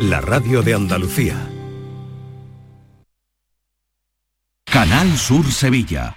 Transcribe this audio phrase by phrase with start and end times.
[0.00, 1.36] la radio de Andalucía.
[4.64, 6.16] Canal Sur Sevilla.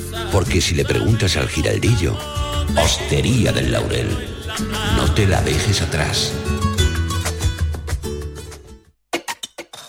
[0.31, 2.17] Porque si le preguntas al giraldillo,
[2.77, 4.07] Hostería del Laurel,
[4.95, 6.33] no te la dejes atrás.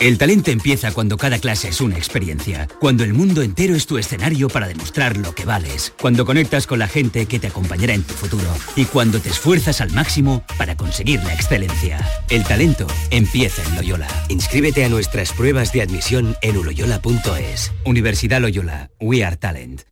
[0.02, 3.98] El talento empieza cuando cada clase es una experiencia, cuando el mundo entero es tu
[3.98, 8.02] escenario para demostrar lo que vales, cuando conectas con la gente que te acompañará en
[8.02, 12.04] tu futuro y cuando te esfuerzas al máximo para conseguir la excelencia.
[12.30, 14.08] El talento empieza en Loyola.
[14.28, 17.70] Inscríbete a nuestras pruebas de admisión en uloyola.es.
[17.84, 19.91] Universidad Loyola, We Are Talent.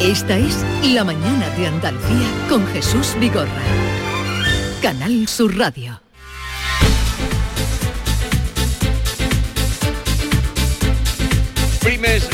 [0.00, 3.62] Esta es La Mañana de Andalucía con Jesús Vigorra.
[4.82, 6.00] Canal Sur Radio.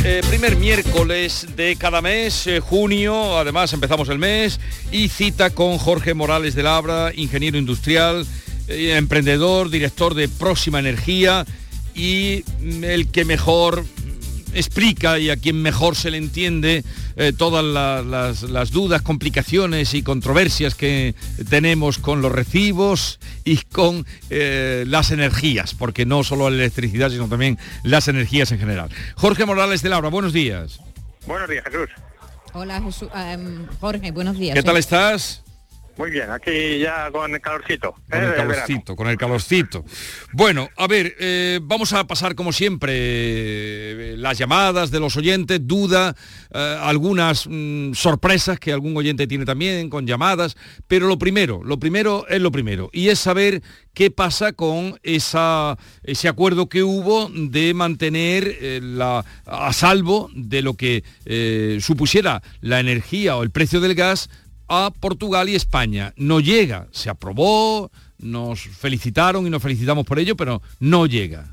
[0.04, 4.60] Eh, primer miércoles de cada mes, eh, junio, además empezamos el mes,
[4.92, 8.26] y cita con Jorge Morales de Labra, ingeniero industrial,
[8.68, 11.44] eh, emprendedor, director de Próxima Energía
[11.94, 16.84] y mm, el que mejor mm, explica y a quien mejor se le entiende
[17.16, 21.14] eh, todas la- las, las dudas, complicaciones y controversias que
[21.48, 27.28] tenemos con los recibos y con eh, las energías, porque no solo la electricidad, sino
[27.28, 28.90] también las energías en general.
[29.16, 30.80] Jorge Morales de Laura, buenos días.
[31.26, 31.88] Buenos días, Jesús.
[32.52, 34.54] Hola Jesús, em, Jorge, buenos días.
[34.54, 35.42] ¿Qué tal Soy- estás?
[35.96, 37.92] Muy bien, aquí ya con el calorcito.
[37.92, 38.04] Con ¿eh?
[38.12, 38.52] el del verano.
[38.52, 39.84] calorcito, con el calorcito.
[40.32, 45.66] Bueno, a ver, eh, vamos a pasar como siempre eh, las llamadas de los oyentes,
[45.66, 46.14] duda,
[46.52, 51.78] eh, algunas mm, sorpresas que algún oyente tiene también con llamadas, pero lo primero, lo
[51.78, 53.62] primero es lo primero, y es saber
[53.94, 60.74] qué pasa con esa, ese acuerdo que hubo de mantener la, a salvo de lo
[60.74, 61.02] que
[61.80, 64.28] supusiera la energía o el precio del gas
[64.68, 66.12] a Portugal y España.
[66.16, 71.44] No llega, se aprobó, nos felicitaron y nos felicitamos por ello, pero no llega.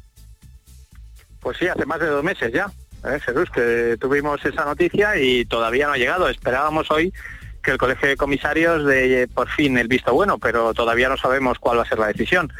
[1.39, 2.71] Pues sí, hace más de dos meses ya,
[3.05, 6.29] ¿eh, Jesús, que tuvimos esa noticia y todavía no ha llegado.
[6.29, 7.13] Esperábamos hoy
[7.61, 11.59] que el Colegio de Comisarios de por fin el visto bueno, pero todavía no sabemos
[11.59, 12.51] cuál va a ser la decisión.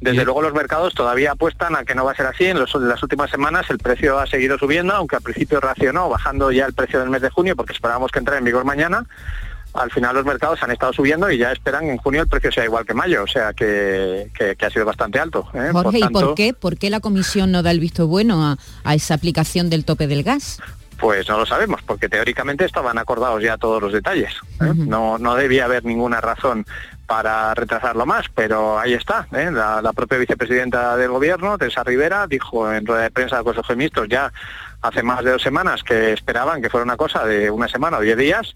[0.00, 2.44] Desde luego los mercados todavía apuestan a que no va a ser así.
[2.44, 6.08] En, los- en las últimas semanas el precio ha seguido subiendo, aunque al principio reaccionó
[6.10, 9.06] bajando ya el precio del mes de junio porque esperábamos que entrara en vigor mañana.
[9.74, 12.64] Al final los mercados han estado subiendo y ya esperan en junio el precio sea
[12.64, 15.48] igual que mayo, o sea que, que- que ha sido bastante alto.
[15.52, 15.70] ¿eh?
[15.72, 16.54] Jorge, ¿y tanto, por qué?
[16.54, 20.06] ¿Por qué la comisión no da el visto bueno a, a esa aplicación del tope
[20.06, 20.60] del gas?
[20.98, 24.32] Pues no lo sabemos, porque teóricamente estaban acordados ya todos los detalles.
[24.60, 24.72] ¿eh?
[24.76, 26.64] no, no debía haber ninguna razón
[27.06, 29.26] para retrasarlo más, pero ahí está.
[29.32, 29.50] ¿eh?
[29.52, 33.66] La, la propia vicepresidenta del gobierno, Teresa Rivera, dijo en rueda de prensa del Consejo
[33.72, 34.32] de Ministros ya
[34.82, 38.00] hace más de dos semanas que esperaban que fuera una cosa de una semana o
[38.00, 38.54] diez días,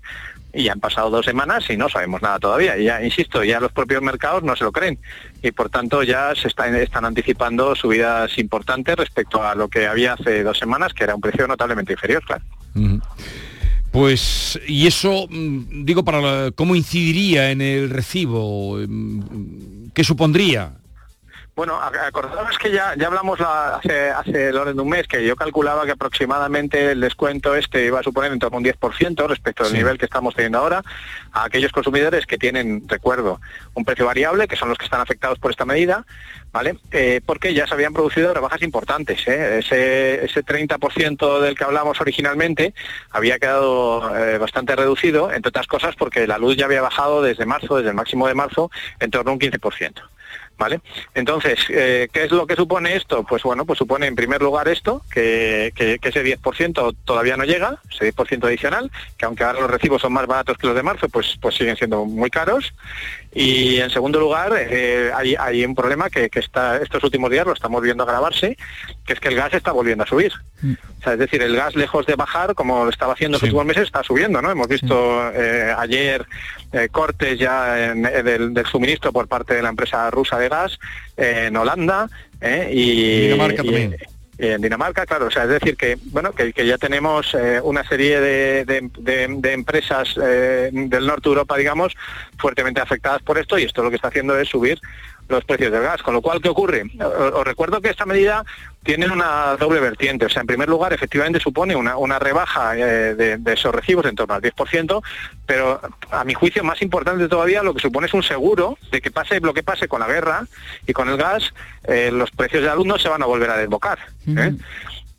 [0.52, 2.76] y ya han pasado dos semanas y no sabemos nada todavía.
[2.76, 4.98] Y ya, insisto, ya los propios mercados no se lo creen.
[5.42, 10.42] Y por tanto ya se están, anticipando subidas importantes respecto a lo que había hace
[10.42, 12.44] dos semanas, que era un precio notablemente inferior, claro.
[13.90, 20.72] Pues, y eso, mm, digo, para cómo incidiría en el recibo, Mm, ¿qué supondría?
[21.58, 25.34] Bueno, acordaros que ya, ya hablamos hace, hace el orden de un mes que yo
[25.34, 29.64] calculaba que aproximadamente el descuento este iba a suponer en torno a un 10% respecto
[29.64, 30.84] al nivel que estamos teniendo ahora
[31.32, 33.40] a aquellos consumidores que tienen, recuerdo,
[33.74, 36.06] un precio variable, que son los que están afectados por esta medida,
[36.52, 36.78] ¿vale?
[36.92, 39.26] Eh, porque ya se habían producido rebajas importantes.
[39.26, 39.58] ¿eh?
[39.58, 42.72] Ese, ese 30% del que hablamos originalmente
[43.10, 47.46] había quedado eh, bastante reducido, entre otras cosas porque la luz ya había bajado desde
[47.46, 48.70] marzo, desde el máximo de marzo,
[49.00, 50.02] en torno a un 15%.
[50.58, 50.80] ¿Vale?
[51.14, 53.22] Entonces, eh, ¿qué es lo que supone esto?
[53.22, 57.78] Pues bueno, pues supone en primer lugar esto, que, que, ese 10% todavía no llega,
[57.92, 61.08] ese 10% adicional, que aunque ahora los recibos son más baratos que los de marzo,
[61.08, 62.74] pues, pues siguen siendo muy caros.
[63.32, 67.80] Y en segundo lugar, eh, hay, un problema que, está, estos últimos días lo estamos
[67.80, 68.56] viendo agravarse,
[69.06, 70.32] que es que el gas está volviendo a subir.
[70.60, 70.72] Mm.
[71.06, 73.84] es decir, el gas lejos de bajar, como lo estaba haciendo en los últimos meses,
[73.84, 74.50] está subiendo, ¿no?
[74.50, 76.26] Hemos visto eh, ayer
[76.90, 80.78] cortes ya del suministro por parte de la empresa rusa de gas,
[81.16, 82.08] en Holanda
[82.40, 82.70] ¿eh?
[82.72, 83.96] y, Dinamarca también.
[84.38, 88.20] en Dinamarca, claro, o sea, es decir que bueno que, ya tenemos eh, una serie
[88.20, 88.90] de,
[89.52, 91.94] empresas eh, del norte de Europa, digamos,
[92.38, 94.80] fuertemente afectadas por esto y esto lo que está haciendo es subir
[95.28, 96.02] los precios del gas.
[96.02, 96.84] Con lo cual, ¿qué ocurre?
[97.00, 98.44] Os recuerdo que esta medida
[98.82, 100.26] tiene una doble vertiente.
[100.26, 104.34] O sea, en primer lugar, efectivamente supone una, rebaja eh, de, esos recibos en torno
[104.34, 105.02] al 10%,
[105.46, 105.80] pero
[106.10, 109.40] a mi juicio más importante todavía lo que supone es un seguro de que pase
[109.40, 110.46] lo que pase con la guerra
[110.86, 111.52] y con el gas,
[111.84, 113.98] eh, los precios de alumnos se van a volver a desbocar.
[114.26, 114.54] ¿eh?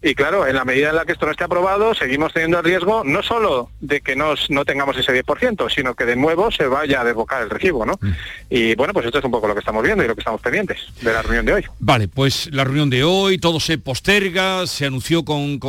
[0.01, 2.63] Y claro, en la medida en la que esto no esté aprobado, seguimos teniendo el
[2.63, 6.67] riesgo no solo de que nos, no tengamos ese 10%, sino que de nuevo se
[6.67, 7.99] vaya a desbocar el recibo, ¿no?
[7.99, 8.11] Mm.
[8.49, 10.39] Y bueno, pues esto es un poco lo que estamos viendo y lo que estamos
[10.39, 11.65] pendientes de la reunión de hoy.
[11.79, 15.59] Vale, pues la reunión de hoy, todo se posterga, se anunció con,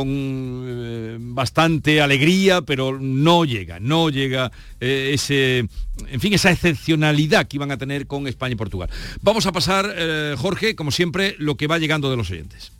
[0.65, 4.49] eh, bastante alegría, pero no llega, no llega
[4.79, 5.67] eh, ese,
[6.07, 8.89] en fin, esa excepcionalidad que iban a tener con España y Portugal.
[9.21, 12.71] Vamos a pasar, eh, Jorge, como siempre, lo que va llegando de los oyentes.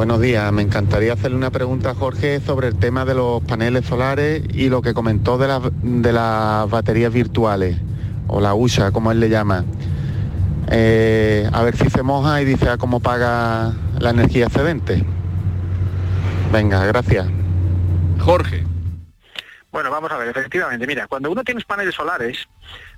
[0.00, 3.84] Buenos días, me encantaría hacerle una pregunta a Jorge sobre el tema de los paneles
[3.84, 7.76] solares y lo que comentó de, de las baterías virtuales,
[8.26, 9.66] o la USA, como él le llama.
[10.70, 15.04] Eh, a ver si se moja y dice a cómo paga la energía excedente.
[16.50, 17.26] Venga, gracias.
[18.20, 18.64] Jorge.
[19.70, 22.48] Bueno, vamos a ver, efectivamente, mira, cuando uno tiene paneles solares,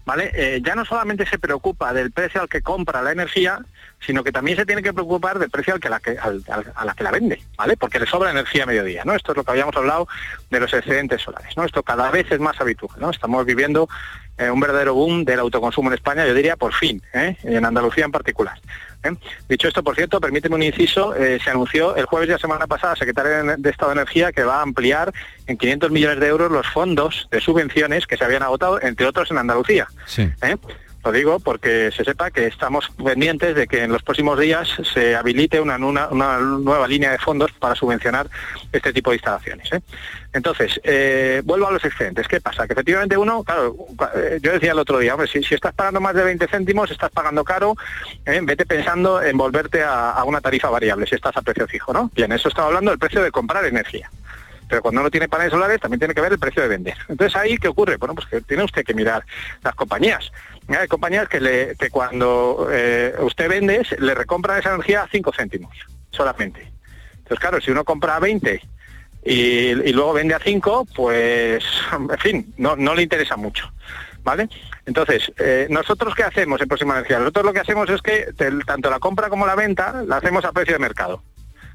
[0.05, 0.31] ¿vale?
[0.35, 3.61] Eh, ya no solamente se preocupa del precio al que compra la energía,
[4.01, 6.95] sino que también se tiene que preocupar del precio al que la que, a la
[6.95, 7.77] que la vende, ¿vale?
[7.77, 9.15] Porque le sobra energía a mediodía, ¿no?
[9.15, 10.09] Esto es lo que habíamos hablado
[10.51, 11.65] de los excedentes solares, ¿no?
[11.65, 13.11] Esto cada vez es más habitual, ¿no?
[13.11, 13.89] Estamos viviendo
[14.39, 17.37] eh, un verdadero boom del autoconsumo en España, yo diría por fin, ¿eh?
[17.45, 18.59] en Andalucía en particular.
[19.05, 19.15] ¿Eh?
[19.49, 22.97] Dicho esto, por cierto, permíteme un inciso, se anunció el jueves de la semana pasada,
[22.97, 25.13] secretaria de Estado de Energía, que va a ampliar
[25.47, 29.31] en 500 millones de euros los fondos de subvenciones que se habían agotado, entre otros
[29.31, 29.89] en Andalucía.
[30.07, 30.31] Sí.
[31.05, 35.17] Lo digo porque se sepa que estamos pendientes de que en los próximos días se
[35.17, 38.29] habilite una, nueva línea de fondos para subvencionar
[38.73, 39.73] este tipo de instalaciones.
[39.73, 39.81] ¿eh?
[40.33, 42.29] Entonces, eh, vuelvo a los excedentes.
[42.29, 42.67] ¿Qué pasa?
[42.67, 43.75] Que efectivamente uno, claro,
[44.15, 47.11] eh, yo decía el otro día, hombre, si, estás pagando más de 20 céntimos, estás
[47.11, 47.77] pagando caro,
[48.25, 52.11] vete pensando en volverte a, a, una tarifa variable, si estás a precio fijo, ¿no?
[52.15, 54.09] Bien, eso estaba hablando del precio de comprar energía
[54.73, 56.97] pero cuando uno tiene paneles solares también tiene que ver el precio de vender.
[57.07, 57.99] Entonces ahí, ¿qué ocurre?
[57.99, 59.23] Bueno, pues que tiene usted que mirar
[59.63, 60.33] las compañías.
[60.69, 65.77] Hay compañías que, cuando eh, usted vende, le recompran esa energía a 5 céntimos
[66.11, 66.73] solamente.
[67.19, 68.61] Entonces, claro, si uno compra a 20
[69.25, 73.71] y, luego vende a 5, pues, en fin, no, no le interesa mucho.
[74.23, 74.49] ¿Vale?
[74.87, 77.19] Entonces, eh, ¿nosotros qué hacemos en Próxima Energía?
[77.19, 78.33] Nosotros lo que hacemos es que
[78.65, 81.23] tanto la compra como la venta la hacemos a precio de mercado.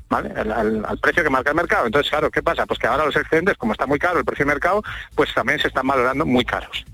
[0.10, 0.32] ¿vale?
[0.32, 1.86] Al, precio que marca el mercado.
[1.86, 2.66] Entonces, claro, ¿qué pasa?
[2.66, 4.84] Pues que ahora los excedentes, como está muy caro el precio de mercado,
[5.16, 6.86] pues también se están valorando muy caros.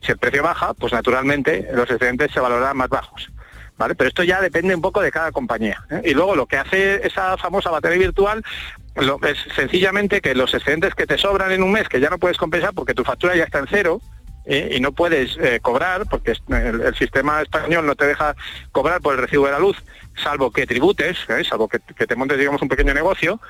[0.00, 3.30] Si el precio baja, pues naturalmente los excedentes se valorarán más bajos.
[3.76, 3.94] ¿Vale?
[3.94, 5.84] Pero esto ya depende un poco de cada compañía.
[5.90, 6.02] ¿eh?
[6.04, 8.42] Y luego lo que hace esa famosa batería virtual
[8.96, 12.38] es sencillamente que los excedentes que te sobran en un mes, que ya no puedes
[12.38, 14.00] compensar porque tu factura ya está en cero,
[14.48, 14.76] ¿eh?
[14.76, 18.34] y no puedes eh, cobrar, porque el, sistema español no te deja
[18.72, 19.76] cobrar por el recibo de la luz,
[20.16, 21.44] salvo que tributes, ¿eh?
[21.44, 23.40] salvo que, te montes, digamos, un pequeño negocio,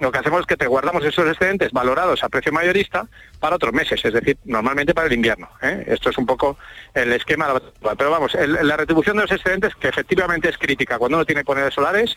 [0.00, 3.06] lo que hacemos es que te guardamos esos excedentes valorados a precio mayorista
[3.38, 5.48] para otros meses, es decir, normalmente para el invierno.
[5.86, 6.58] Esto es un poco
[6.94, 7.54] el esquema
[7.96, 11.74] Pero vamos, la retribución de los excedentes, que efectivamente es crítica cuando uno tiene paneles
[11.74, 12.16] solares,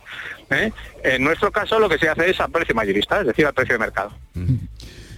[0.50, 3.75] en nuestro caso lo que se hace es a precio mayorista, es decir, a precio
[3.75, 4.11] de mercado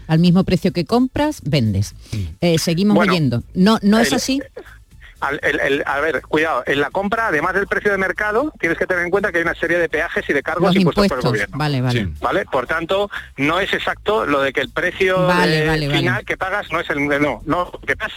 [0.07, 1.95] al mismo precio que compras, vendes.
[2.41, 3.43] Eh, seguimos oyendo.
[3.53, 4.41] ¿No, no es así?
[5.85, 9.09] a ver, cuidado, en la compra, además del precio de mercado, tienes que tener en
[9.09, 11.57] cuenta que hay una serie de peajes y de cargos impuestos, por el gobierno.
[11.57, 12.09] Vale, vale.
[12.19, 12.45] ¿Vale?
[12.45, 16.89] Por tanto, no es exacto lo de que el precio final que pagas no es
[16.89, 18.13] el no, no, que pagas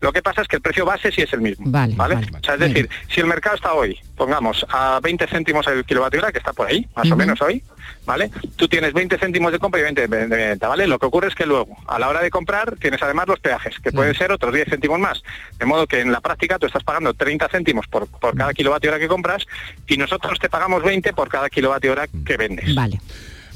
[0.00, 1.66] Lo que pasa es que el precio base sí es el mismo.
[1.70, 1.94] Vale.
[1.94, 6.20] O sea, es decir, si el mercado está hoy, pongamos, a 20 céntimos el kilovatio
[6.20, 7.62] hora, que está por ahí, más o menos hoy,
[8.04, 8.30] ¿vale?
[8.56, 10.86] Tú tienes 20 céntimos de compra y 20 de venta, ¿vale?
[10.86, 13.78] Lo que ocurre es que luego, a la hora de comprar, tienes además los peajes,
[13.80, 15.22] que pueden ser otros 10 céntimos más.
[15.58, 18.90] De modo que en la práctica tú estás pagando 30 céntimos por, por cada kilovatio
[18.90, 19.46] hora que compras
[19.86, 22.74] y nosotros te pagamos 20 por cada kilovatio hora que vendes.
[22.74, 23.00] Vale.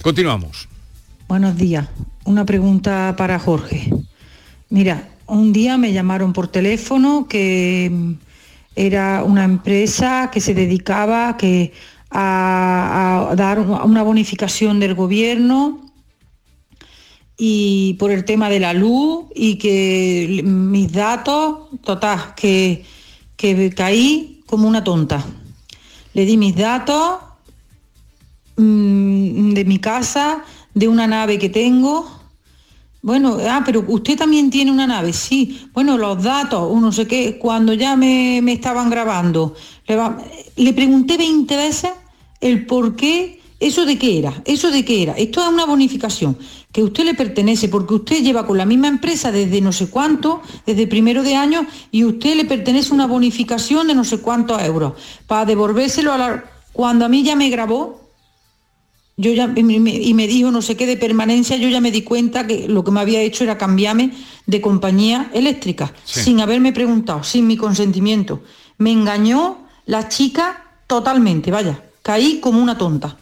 [0.03, 0.69] Continuamos.
[1.29, 1.89] Buenos días.
[2.25, 3.91] Una pregunta para Jorge.
[4.69, 8.13] Mira, un día me llamaron por teléfono que mm,
[8.77, 11.73] era una empresa que se dedicaba que
[12.11, 15.93] a, dar una bonificación del gobierno
[17.37, 22.85] y por el tema de la luz y que mis datos, total, que,
[23.37, 25.25] que caí como una tonta.
[26.13, 27.19] Le di mis datos
[28.57, 32.24] mm, de mi casa, de una nave que tengo.
[33.05, 35.69] Bueno, ah, pero usted también tiene una nave, sí.
[35.75, 39.55] Bueno, los datos, uno sé qué, cuando ya me, estaban grabando,
[39.87, 39.99] le,
[40.57, 41.91] le pregunté 20 veces
[42.41, 45.13] el por qué, eso de qué era, eso de qué era.
[45.19, 46.39] Esto es una bonificación
[46.73, 50.41] que usted le pertenece porque usted lleva con la misma empresa desde no sé cuánto,
[50.65, 54.95] desde primero de año, y usted le pertenece una bonificación de no sé cuántos euros
[55.27, 56.45] para devolvérselo a la...
[56.73, 58.04] Cuando a mí ya me grabó,
[59.17, 62.47] yo ya, y me dijo no sé qué de permanencia, yo ya me di cuenta
[62.47, 64.11] que lo que me había hecho era cambiarme
[64.47, 68.43] de compañía eléctrica, sin haberme preguntado, sin mi consentimiento.
[68.79, 73.17] Me engañó la chica totalmente, vaya, caí como una tonta.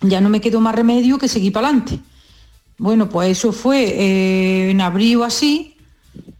[0.00, 2.00] Ya no me quedó más remedio que seguir para adelante.
[2.76, 5.76] Bueno, pues eso fue eh, en abril o así,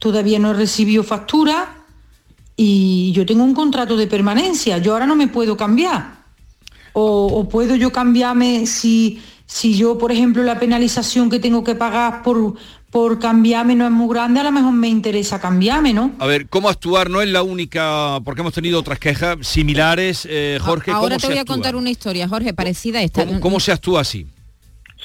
[0.01, 1.85] todavía no he recibido factura
[2.57, 6.24] y yo tengo un contrato de permanencia, yo ahora no me puedo cambiar
[6.95, 12.23] o, puedo yo cambiarme si, si yo, por ejemplo, la penalización que tengo que pagar
[12.23, 12.55] por,
[12.91, 16.13] por cambiarme no es muy grande, a lo mejor me interesa cambiarme, ¿no?
[16.21, 17.11] A ver, ¿cómo actuar?
[17.11, 20.93] No es la única, porque hemos tenido otras quejas similares, eh, Jorge.
[20.93, 23.41] Ahora te voy a contar una historia, Jorge, parecida a esta.
[23.41, 24.27] ¿Cómo se actúa así?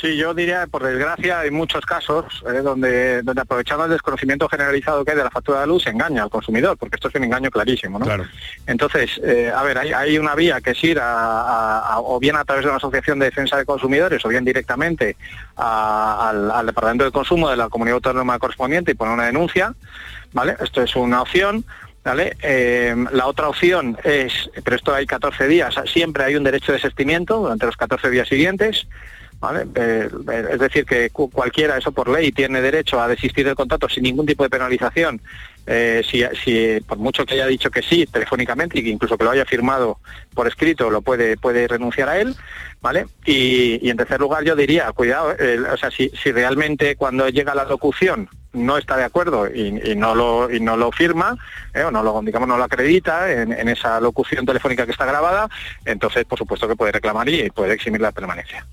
[0.02, 5.04] Sí, yo diría, por desgracia, hay muchos casos eh, donde, donde aprovechando el desconocimiento generalizado
[5.04, 7.26] que hay de la factura de luz se engaña al consumidor, porque esto es un
[7.26, 8.06] engaño clarísimo, ¿no?
[8.06, 8.26] Claro.
[8.66, 12.64] Entonces, eh, a ver, hay, una vía que es ir a, o bien a través
[12.64, 15.18] de una asociación de defensa de consumidores o bien directamente
[15.58, 19.74] al, Departamento de Consumo de la comunidad autónoma correspondiente y poner una denuncia,
[20.32, 20.56] ¿vale?
[20.62, 21.66] Esto es una opción.
[22.02, 22.38] ¿Vale?
[22.42, 26.78] Eh, la otra opción es, pero esto hay 14 días, siempre hay un derecho de
[26.78, 28.88] desistimiento durante los 14 días siguientes.
[29.76, 30.10] Eh,
[30.52, 34.26] es decir, que cualquiera, eso por ley, tiene derecho a desistir del contrato sin ningún
[34.26, 35.22] tipo de penalización,
[35.66, 39.32] eh, si, por mucho que haya dicho que sí telefónicamente y que incluso que lo
[39.32, 40.00] haya firmado
[40.34, 42.36] por escrito, lo puede, puede renunciar a él,
[42.82, 43.06] ¿vale?
[43.26, 45.34] Y, en tercer lugar yo diría, cuidado,
[45.72, 48.28] o sea, si, si realmente cuando llega la locución
[48.60, 51.38] no está de acuerdo y, no lo no lo firma
[51.74, 55.50] eh, o no lo digamos no lo acredita en, esa locución telefónica que está grabada
[55.86, 58.66] entonces por supuesto que puede reclamar y puede eximir la permanencia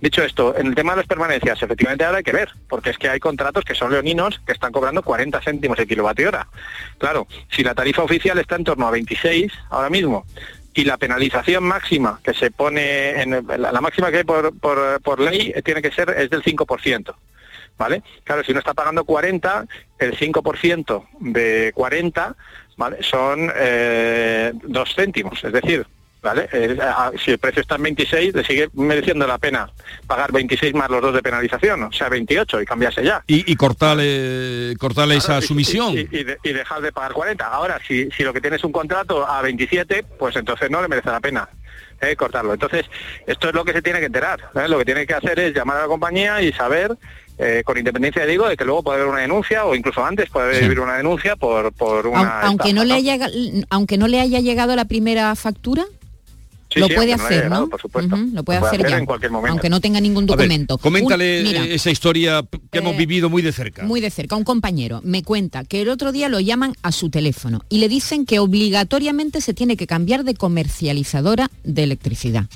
[0.00, 2.98] dicho esto en el tema de las permanencias efectivamente ahora hay que ver porque es
[2.98, 6.46] que hay contratos que son leoninos que están cobrando 40 céntimos el kilovatio hora
[6.98, 10.24] claro si la tarifa oficial está en torno a 26 ahora mismo
[10.74, 15.52] y la penalización máxima que se pone en la, máxima que hay por, por ley
[15.64, 17.14] tiene que ser es del 5%.
[17.78, 18.02] ¿Vale?
[18.24, 19.66] Claro, si uno está pagando 40,
[19.98, 22.36] el 5% de 40
[22.76, 23.02] ¿vale?
[23.02, 25.86] son eh, 2 céntimos, es decir,
[26.22, 26.48] ¿vale?
[26.52, 26.78] Eh,
[27.22, 29.70] si el precio está en 26, le sigue mereciendo la pena
[30.06, 33.22] pagar 26 más los dos de penalización, o sea, 28 y cambiarse ya.
[33.26, 35.94] Y, cortarle, cortarle esa sumisión.
[35.96, 37.46] Y, dejar de pagar 40.
[37.46, 40.88] Ahora, si, si lo que tienes es un contrato a 27, pues entonces no le
[40.88, 41.48] merece la pena.
[42.00, 42.52] Eh, cortarlo.
[42.52, 42.84] Entonces,
[43.28, 44.50] esto es lo que se tiene que enterar.
[44.56, 44.66] ¿eh?
[44.66, 46.96] Lo que tiene que hacer es llamar a la compañía y saber
[47.44, 50.64] eh, con independencia, digo, de que luego puede haber una denuncia o incluso antes puede
[50.64, 52.42] haber una denuncia por, por una...
[52.42, 53.18] Aunque no, le haya,
[53.70, 55.84] aunque no le haya llegado la primera factura
[56.76, 57.68] lo puede hacer, ¿no?
[57.68, 58.16] Por supuesto.
[58.16, 59.52] lo puede, hacer, ya, en cualquier momento.
[59.52, 60.78] aunque no tenga ningún documento.
[60.78, 63.84] coméntale esa historia que hemos eh, vivido muy de cerca.
[63.84, 64.36] Muy de cerca.
[64.36, 67.88] Un compañero me cuenta que el otro día lo llaman a su teléfono y le
[67.88, 72.46] dicen que obligatoriamente se tiene que cambiar de comercializadora de electricidad,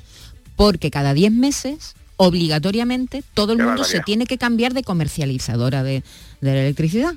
[0.57, 6.03] porque cada 10 meses obligatoriamente todo el mundo se tiene que cambiar de comercializadora de,
[6.41, 7.15] de la electricidad.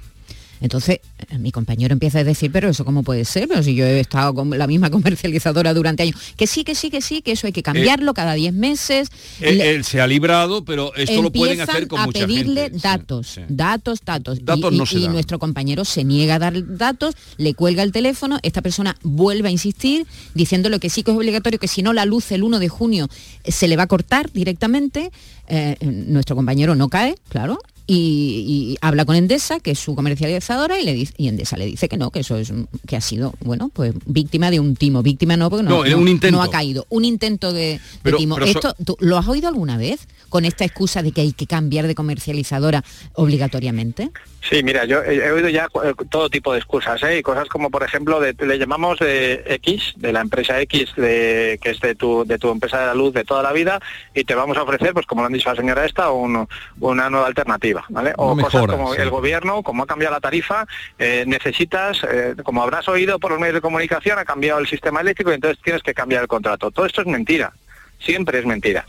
[0.62, 1.00] Entonces,
[1.30, 4.00] eh, mi compañero empieza a decir, pero eso cómo puede ser, pero si yo he
[4.00, 6.16] estado con la misma comercializadora durante años.
[6.36, 9.10] Que sí, que sí, que sí, que eso hay que cambiarlo cada 10 meses.
[9.40, 14.00] Él, se ha librado, pero esto lo pueden hacer con a mucha pedirle datos, datos,
[14.06, 14.94] datos, datos.
[14.94, 19.48] y, nuestro compañero se niega a dar datos, le cuelga el teléfono, esta persona vuelve
[19.48, 22.60] a insistir diciéndole que sí que es obligatorio, que si no la luz el 1
[22.60, 23.08] de junio
[23.44, 25.12] eh, se le va a cortar directamente.
[25.48, 27.60] Eh, nuestro compañero no cae, claro,
[27.92, 31.90] y, habla con Endesa, que es su comercializadora, y, le dice, y Endesa le dice
[31.90, 32.54] que no, que eso es
[32.88, 35.02] que ha sido, bueno, pues víctima de un timo.
[35.02, 36.38] Víctima no, porque no, un intento.
[36.38, 36.86] no ha caído.
[36.90, 37.80] Un intento de,
[38.18, 38.38] timo.
[38.40, 40.08] ¿Esto lo has oído alguna vez?
[40.30, 44.12] Con esta excusa de que hay que cambiar de comercializadora obligatoriamente.
[44.48, 47.20] Sí, mira, yo he, oído ya eh, todo tipo de excusas, ¿eh?
[47.20, 51.60] Y cosas como, por ejemplo, de, le llamamos de X, de la empresa X, de,
[51.62, 53.80] que es de tu, de tu empresa de la luz de toda la vida,
[54.16, 57.28] y te vamos a ofrecer, pues como lo han dicho la señora esta, una nueva
[57.28, 58.14] alternativa, ¿vale?
[58.18, 60.66] O cosas como el gobierno, como ha cambiado la tarifa,
[60.98, 65.02] eh, necesitas, eh, como habrás oído por los medios de comunicación, ha cambiado el sistema
[65.02, 66.72] eléctrico y entonces tienes que cambiar el contrato.
[66.72, 67.54] Todo esto es mentira,
[68.00, 68.86] siempre es mentira.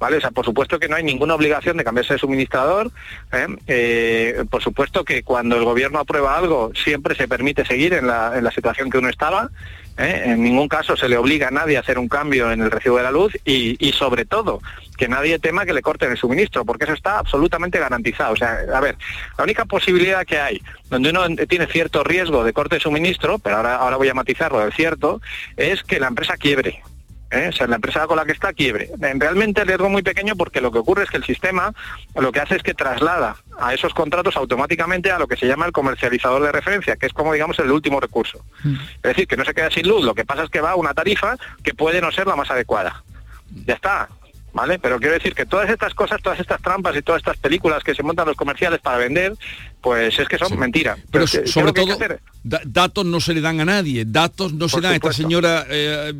[0.00, 0.16] ¿Vale?
[0.16, 2.90] O sea, por supuesto que no hay ninguna obligación de cambiarse de suministrador.
[3.32, 3.46] ¿eh?
[3.68, 8.36] Eh, por supuesto que cuando el gobierno aprueba algo, siempre se permite seguir en la,
[8.36, 9.50] en la situación que uno estaba.
[9.98, 10.22] ¿eh?
[10.24, 12.96] En ningún caso se le obliga a nadie a hacer un cambio en el recibo
[12.96, 14.62] de la luz y, y, sobre todo
[14.96, 18.32] que nadie tema que le corten el suministro, porque eso está absolutamente garantizado.
[18.32, 18.96] O sea, a ver,
[19.36, 23.58] la única posibilidad que hay donde uno tiene cierto riesgo de corte de suministro, pero
[23.58, 25.20] ahora, ahora voy a matizarlo del cierto,
[25.56, 26.82] es que la empresa quiebre.
[27.30, 27.48] ¿Eh?
[27.48, 28.90] o sea, la empresa con la que está quiebre.
[28.98, 31.72] Realmente el riesgo muy pequeño porque lo que ocurre es que el sistema
[32.14, 35.66] lo que hace es que traslada a esos contratos automáticamente a lo que se llama
[35.66, 38.44] el comercializador de referencia, que es como digamos el último recurso.
[38.64, 38.74] Mm.
[38.74, 40.76] Es decir, que no se queda sin luz, lo que pasa es que va a
[40.76, 43.02] una tarifa que puede no ser la más adecuada.
[43.66, 44.08] Ya está,
[44.52, 44.78] ¿vale?
[44.78, 47.94] Pero quiero decir que todas estas cosas, todas estas trampas y todas estas películas que
[47.94, 49.34] se montan los comerciales para vender,
[49.80, 50.98] pues es que son mentiras.
[51.10, 51.98] Pero, sobre todo,
[52.42, 56.12] datos no se le dan a nadie, datos no se dan a esta señora, eh,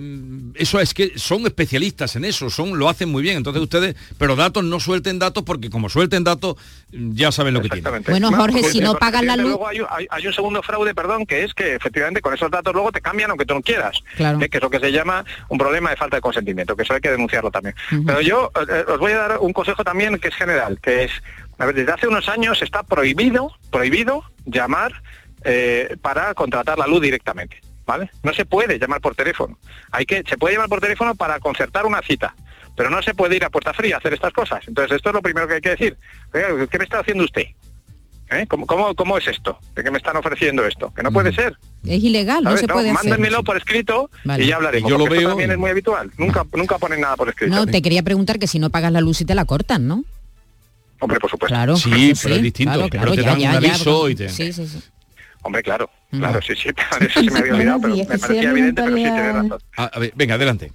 [0.55, 4.37] eso es que son especialistas en eso, son lo hacen muy bien, entonces ustedes, pero
[4.37, 6.57] datos no suelten datos porque como suelten datos
[6.90, 8.02] ya saben lo que tienen.
[8.07, 9.50] Bueno, Jorge, si no pagan la luz...
[9.50, 13.00] Luego hay, un segundo fraude, perdón, que es que efectivamente con esos datos luego te
[13.00, 14.40] cambian aunque tú no quieras, claro.
[14.40, 14.49] ¿eh?
[14.49, 17.00] que es lo que se llama un problema de falta de consentimiento, que eso hay
[17.00, 17.75] que denunciarlo también.
[18.07, 21.12] Pero yo eh, os voy a dar un consejo también que es general, que es
[21.61, 25.02] a ver, desde hace unos años está prohibido, prohibido llamar
[25.45, 27.61] eh, para contratar la luz directamente.
[27.87, 28.11] ¿Vale?
[28.23, 29.59] No se puede llamar por teléfono.
[29.90, 32.35] Hay que, se puede llamar por teléfono para concertar una cita,
[32.76, 34.67] pero no se puede ir a puerta fría a hacer estas cosas.
[34.69, 35.97] Entonces, esto es lo primero que hay que decir.
[36.33, 37.47] ¿Qué me está haciendo usted?
[38.31, 38.47] ¿Eh?
[38.47, 39.59] ¿Cómo, es esto?
[39.75, 40.95] ¿De qué me están ofreciendo esto?
[40.95, 41.59] Que no puede ser.
[41.85, 44.88] Es ilegal, no se puede Mándenmelo por escrito y ya hablaremos.
[44.88, 45.14] Yo lo veo...
[45.14, 46.11] Esto también es muy habitual.
[46.17, 47.55] Nunca, nunca ponen nada por escrito.
[47.55, 50.05] No, te quería preguntar que si no pagas la luz y te la cortan, ¿no?
[51.01, 51.55] Hombre, por supuesto.
[51.55, 51.77] Claro.
[51.77, 52.89] Sí, pero es distinto.
[52.91, 54.29] pero te dan un aviso y te...
[54.29, 54.81] Sí, sí, sí.
[55.43, 56.69] Hombre, claro, claro, sí, sí,
[57.01, 59.59] eso se me había olvidado, pero me parecía evidente, pero sí tiene razón.
[59.77, 60.73] A, ver, venga, adelante.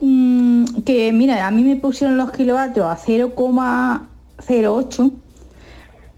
[0.00, 5.12] Mm, que mira, a mí me pusieron los kilovatios a 0,08,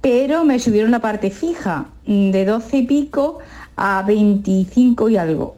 [0.01, 3.41] pero me subieron la parte fija de 12 y pico
[3.77, 5.57] a 25 y algo.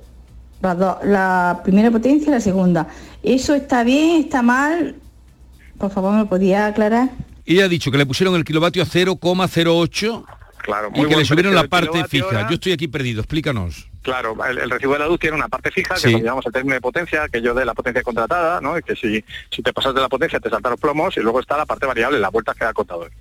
[0.63, 2.89] La, la primera potencia y la segunda.
[3.23, 4.23] ¿Eso está bien?
[4.23, 4.95] ¿Está mal?
[5.77, 7.11] Por favor, ¿me podía aclarar?
[7.45, 10.25] Y ha dicho que le pusieron el kilovatio a 0,08
[10.63, 12.49] claro, muy y que le subieron la parte fija.
[12.49, 13.89] Yo estoy aquí perdido, explícanos.
[14.03, 16.81] Claro, el, recibo de la luz tiene una parte fija, que llamamos el término de
[16.81, 18.77] potencia, que yo de la potencia contratada, ¿no?
[18.77, 21.39] Y que si, si te pasas de la potencia te saltan los plomos y luego
[21.39, 23.13] está la parte variable, la vuelta que da el contador.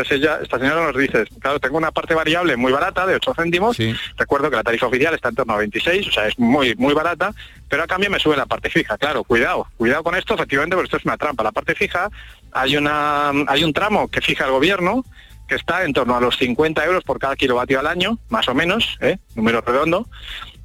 [0.00, 3.34] Entonces ella, esta señora nos dice, claro, tengo una parte variable muy barata de 8
[3.36, 3.76] céntimos,
[4.16, 6.94] recuerdo que la tarifa oficial está en torno a 26, o sea, es muy muy
[6.94, 7.34] barata,
[7.68, 8.96] pero a cambio me sube la parte fija.
[8.96, 11.42] Claro, cuidado, cuidado con esto, efectivamente, porque esto es una trampa.
[11.42, 12.08] La parte fija,
[12.52, 15.04] hay, una, hay un tramo que fija el gobierno,
[15.46, 18.54] que está en torno a los 50 euros por cada kilovatio al año, más o
[18.54, 19.18] menos, ¿eh?
[19.34, 20.08] número redondo,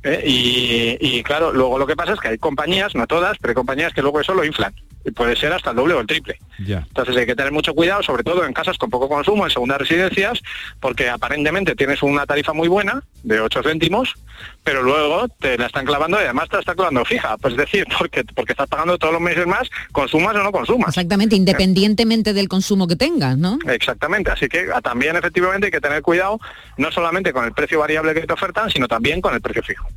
[0.03, 0.23] ¿eh?
[0.25, 3.55] y, y, claro, luego lo que pasa es que hay compañías, no todas, pero hay
[3.55, 4.73] compañías que luego eso lo inflan
[5.11, 6.39] puede ser hasta el doble o el triple.
[6.59, 9.77] Entonces hay que tener mucho cuidado, sobre todo en casas con poco consumo, en segundas
[9.77, 10.41] residencias,
[10.79, 14.15] porque aparentemente tienes una tarifa muy buena, de 8 céntimos,
[14.63, 17.37] pero luego te la están clavando y además te la están clavando fija.
[17.37, 20.89] Pues es decir, porque, porque estás pagando todos los meses más, consumas o no consumas.
[20.89, 23.59] Exactamente, independientemente del consumo que tengas, ¿no?
[23.67, 26.39] Exactamente, así que ah, también efectivamente hay que tener cuidado,
[26.77, 29.87] no solamente con el precio variable que te ofertan, sino también con el precio fijo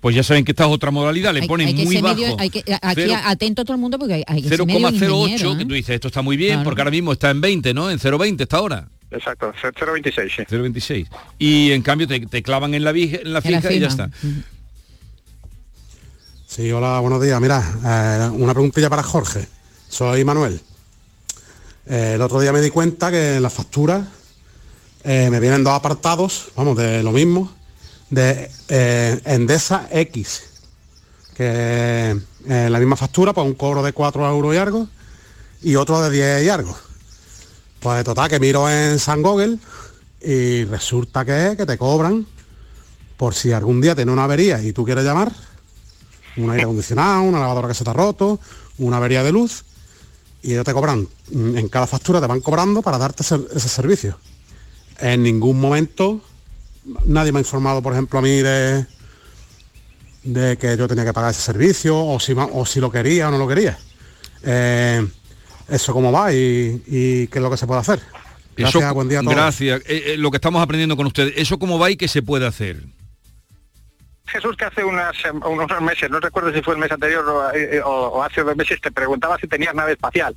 [0.00, 2.36] pues ya saben que esta es otra modalidad, le ponen muy bajo.
[2.38, 6.08] hay que, aquí atento todo el mundo porque hay, que 0,08, que tú dices, esto
[6.08, 7.90] está muy bien, porque ahora mismo está en 20, ¿no?
[7.90, 8.88] En 0,20 está ahora.
[9.10, 10.42] Exacto, 0,26, sí.
[10.42, 11.08] 0,26.
[11.38, 14.10] Y en cambio te, clavan en la, en la fija y ya está.
[16.46, 17.40] Sí, hola, buenos días.
[17.40, 19.46] Mira, eh, una preguntilla para Jorge.
[19.88, 20.60] Soy Manuel.
[21.86, 24.06] Eh, el otro día me di cuenta que en las facturas
[25.04, 27.52] eh, me vienen dos apartados, vamos, de lo mismo,
[28.10, 30.42] de eh, Endesa X,
[31.34, 32.16] que
[32.48, 34.88] eh, la misma factura, pues un cobro de 4 euros y algo,
[35.62, 36.76] y otro de 10 y algo.
[37.80, 39.58] Pues total, que miro en San Google
[40.20, 42.26] y resulta que, que te cobran
[43.16, 45.32] por si algún día tiene una avería y tú quieres llamar,
[46.36, 48.40] un aire acondicionado, una lavadora que se te ha roto,
[48.78, 49.64] una avería de luz,
[50.42, 53.68] y ellos te cobran, mm, en cada factura te van cobrando para darte ese, ese
[53.68, 54.18] servicio.
[54.98, 56.20] En ningún momento
[57.04, 58.86] nadie me ha informado, por ejemplo, a mí de,
[60.24, 63.30] de que yo tenía que pagar ese servicio o si, o si lo quería o
[63.30, 63.78] no lo quería.
[64.42, 65.06] Eh,
[65.68, 68.00] eso cómo va y, y qué es lo que se puede hacer.
[68.56, 69.34] Gracias, Eso- buen día a todos.
[69.36, 69.80] Gracias.
[69.86, 72.46] Eh, eh, lo que estamos aprendiendo con ustedes, ¿eso cómo va y qué se puede
[72.46, 72.82] hacer?
[74.26, 78.08] Jesús que hace unas, unos meses, no recuerdo si fue el mes anterior o, o-
[78.18, 80.34] o hace dos meses, te preguntaba si tenías nave espacial.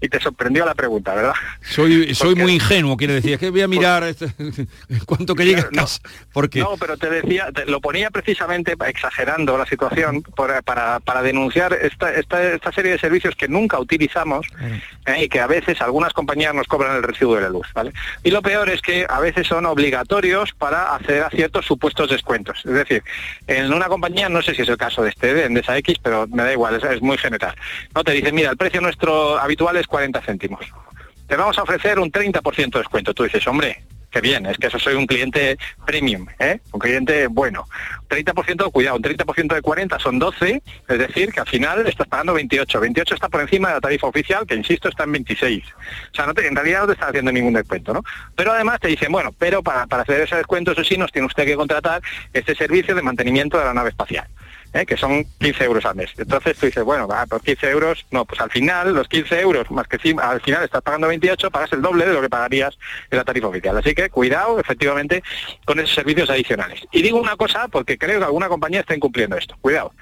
[0.00, 1.34] Y te sorprendió la pregunta, ¿verdad?
[1.62, 5.44] Soy, soy muy ingenuo, quiere decir, es que voy a mirar este- en cuanto que
[5.44, 6.00] llegue a casa.
[6.32, 10.22] Porque No, pero te decía, te- lo ponía precisamente exagerando la situación
[10.62, 10.62] para,
[11.00, 14.80] para denunciar esta, esta, esta serie de servicios que nunca utilizamos eh,
[15.18, 17.66] y que a veces algunas compañías nos cobran el recibo de la luz.
[18.22, 22.58] Y lo peor es que a veces son obligatorios para acceder a ciertos supuestos descuentos.
[22.64, 23.02] Es decir,
[23.46, 26.26] en una compañía, no sé si es el caso de este, de Endesa X, pero
[26.28, 27.54] me da igual, es, es muy general.
[27.94, 30.66] No te dicen, mira, el precio nuestro habitual es 40 céntimos.
[31.26, 33.14] Te vamos a ofrecer un 30% de descuento.
[33.14, 36.60] Tú dices, hombre, qué bien, es que eso soy un cliente premium, ¿eh?
[36.72, 37.66] un cliente bueno.
[38.08, 42.34] 30% cuidado, un 30% de 40 son 12, es decir, que al final estás pagando
[42.34, 42.80] 28.
[42.80, 45.64] 28 está por encima de la tarifa oficial, que insisto está en 26.
[45.64, 48.02] O sea, en realidad no te están haciendo ningún descuento, ¿no?
[48.34, 51.26] Pero además te dicen, bueno, pero para, para hacer ese descuento, eso sí, nos tiene
[51.26, 54.26] usted que contratar este servicio de mantenimiento de la nave espacial.
[54.72, 54.86] ¿Eh?
[54.86, 56.12] que son 15 euros al mes.
[56.16, 59.70] Entonces tú dices, bueno, va, por 15 euros, no, pues al final los 15 euros,
[59.70, 62.78] más que al final estás pagando 28, pagas el doble de lo que pagarías
[63.10, 63.76] en la tarifa oficial.
[63.76, 65.22] Así que cuidado, efectivamente,
[65.64, 66.80] con esos servicios adicionales.
[66.92, 69.56] Y digo una cosa porque creo que alguna compañía está incumpliendo esto.
[69.60, 69.92] Cuidado.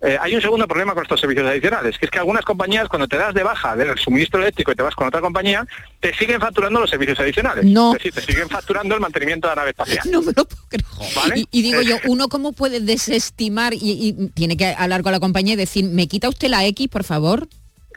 [0.00, 3.08] Eh, hay un segundo problema con estos servicios adicionales, que es que algunas compañías cuando
[3.08, 5.66] te das de baja del suministro eléctrico y te vas con otra compañía,
[5.98, 7.64] te siguen facturando los servicios adicionales.
[7.64, 7.92] No.
[7.92, 9.98] Es decir, te siguen facturando el mantenimiento de la nave espacial.
[10.10, 11.40] No me lo puedo ¿Vale?
[11.40, 15.12] Y, y digo Eh, yo, ¿uno cómo puede desestimar y, y tiene que hablar con
[15.12, 17.48] la compañía y decir, ¿me quita usted la X, por favor?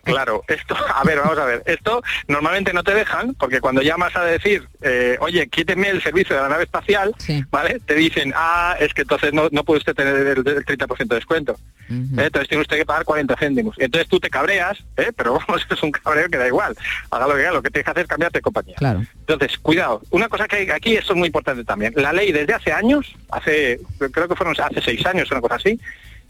[0.03, 4.15] Claro, esto, a ver, vamos a ver, esto normalmente no te dejan, porque cuando llamas
[4.15, 7.15] a decir, eh, oye, quíteme el servicio de la nave espacial,
[7.49, 7.79] ¿vale?
[7.79, 11.15] Te dicen, ah, es que entonces no, no puede usted tener el, el 30% de
[11.15, 11.55] descuento.
[11.89, 12.25] ¿eh?
[12.25, 13.75] Entonces tiene usted que pagar 40 céntimos.
[13.79, 15.11] Entonces tú te cabreas, ¿eh?
[15.15, 16.75] pero vamos, es un cabreo que da igual.
[17.09, 18.75] Haga lo que haga, lo que tienes que hacer es cambiarte de compañía.
[18.77, 19.03] Claro.
[19.19, 20.01] Entonces, cuidado.
[20.09, 21.93] Una cosa que hay aquí, esto es muy importante también.
[21.95, 23.79] La ley desde hace años, hace
[24.11, 25.79] creo que fueron hace seis años, una cosa así,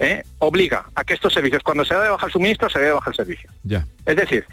[0.01, 0.23] ¿eh?
[0.39, 2.91] obliga a que estos servicios, cuando se da de baja el suministro, se dé de
[2.91, 3.49] baja el servicio.
[3.63, 3.85] Ya.
[4.05, 4.45] Es decir,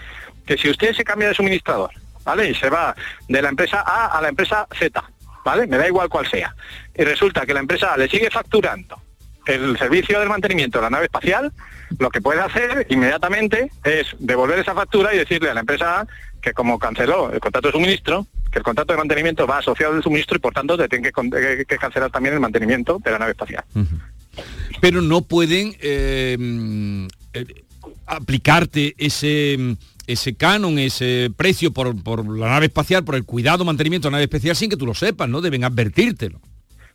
[0.47, 1.91] que si usted se cambia de suministrador,
[2.25, 2.51] ¿vale?
[2.51, 2.95] Y se va
[3.29, 5.03] de la empresa A a la empresa Z,
[5.45, 5.67] ¿vale?
[5.67, 6.55] Me da igual cuál sea.
[6.95, 9.01] Y resulta que la empresa A le sigue facturando
[9.47, 11.51] el servicio del mantenimiento de la nave espacial,
[11.99, 16.07] lo que puede hacer inmediatamente es devolver esa factura y decirle a la empresa A
[16.43, 20.03] que como canceló el contrato de suministro, que el contrato de mantenimiento va asociado al
[20.03, 23.11] suministro y por tanto te tienen que, con- que- que cancelar también el mantenimiento de
[23.11, 23.65] la nave espacial.
[24.81, 27.65] Pero no pueden eh, mm, eh,
[28.07, 29.73] aplicarte ese mm,
[30.07, 34.17] ese canon, ese precio por, por la nave espacial, por el cuidado, mantenimiento de la
[34.17, 35.43] nave espacial sin que tú lo sepas, ¿no?
[35.43, 36.41] Deben advertírtelo.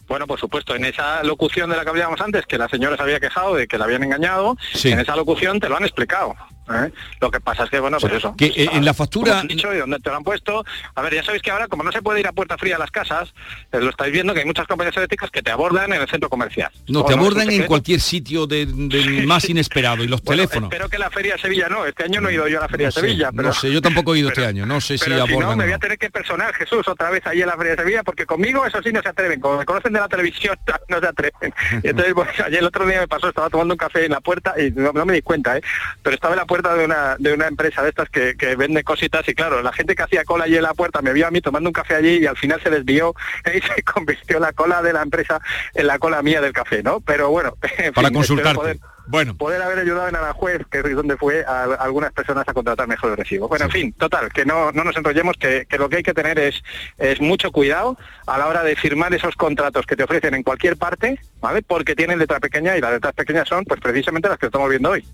[0.08, 3.03] Bueno, por supuesto, en esa locución de la que hablábamos antes, que la señora se
[3.03, 4.89] había quejado de que la habían engañado, Sí.
[4.89, 6.34] en esa locución te lo han explicado.
[6.69, 6.91] ¿Eh?
[7.19, 8.36] Lo que pasa es que, bueno, pues eso.
[8.38, 10.63] que, eh, en la factura- como han dicho y dónde te lo han puesto.
[10.95, 12.80] A ver, ya sabéis que ahora, como no se puede ir a puerta fría a
[12.80, 13.34] las casas,
[13.71, 16.30] eh, lo estáis viendo que hay muchas compañías eléctricas que te abordan en el centro
[16.30, 16.71] comercial.
[16.88, 20.71] No, te abordan en cualquier sitio de, del más inesperado y los Bueno, teléfonos.
[20.71, 21.86] Espero que la Feria de Sevilla no.
[21.86, 23.32] Este año no he ido yo a la Feria No de Sevilla.
[23.32, 25.52] Pero, no sé, yo tampoco he ido este año, no sé si pero si abordan
[25.52, 27.78] no, me voy a tener que personar, Jesús, otra vez allí en la Feria de
[27.84, 29.39] Sevilla, porque conmigo eso sí no se atreven.
[29.39, 31.54] Como me conocen de la televisión, no se atreven.
[31.84, 34.21] Y entonces, pues, ayer el otro día me pasó, estaba tomando un café en la
[34.21, 35.62] puerta y no, no me di cuenta, ¿eh?
[36.02, 38.84] Pero estaba en la puerta de una, de una empresa de estas que, que vende
[38.84, 41.32] cositas y claro, la gente que hacía cola allí en la puerta me vio a
[41.32, 43.13] mí tomando un café allí y al final se desvió
[43.54, 45.42] y se convirtió la cola de la empresa
[45.74, 47.00] en la cola mía del café, ¿no?
[47.02, 48.56] Pero bueno, en Para fin, espero consultarte.
[48.60, 49.36] poder- Bueno.
[49.36, 52.88] poder haber ayudado en Aranjuez, que es donde fue a, a algunas personas a contratar
[52.88, 53.48] mejor el recibo.
[53.50, 56.13] Bueno, en fin, total, que no, no nos enrollemos, que, que lo que hay que
[56.13, 56.63] tener es,
[56.98, 60.78] es mucho cuidado a la hora de firmar esos contratos que te ofrecen en cualquier
[60.78, 61.62] parte, ¿vale?
[61.63, 64.92] Porque tienen letra pequeña y las letras pequeñas son, pues precisamente las que estamos viendo
[64.92, 65.06] hoy.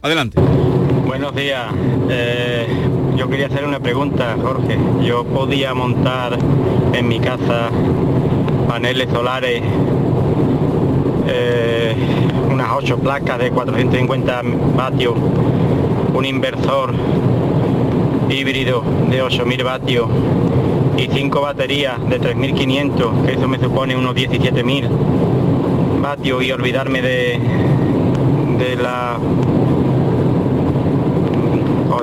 [0.00, 0.40] Adelante.
[1.06, 1.66] Buenos días.
[2.08, 2.68] Eh,
[3.16, 4.78] yo quería hacer una pregunta, Jorge.
[5.02, 6.38] Yo podía montar
[6.92, 7.68] en mi casa
[8.68, 9.60] paneles solares,
[11.26, 11.96] eh,
[12.48, 14.42] unas 8 placas de 450
[14.76, 15.14] vatios,
[16.14, 16.94] un inversor
[18.30, 20.08] híbrido de 8.000 vatios
[20.96, 24.88] y 5 baterías de 3.500, que eso me supone unos 17.000
[26.00, 27.40] vatios y olvidarme de,
[28.58, 29.18] de la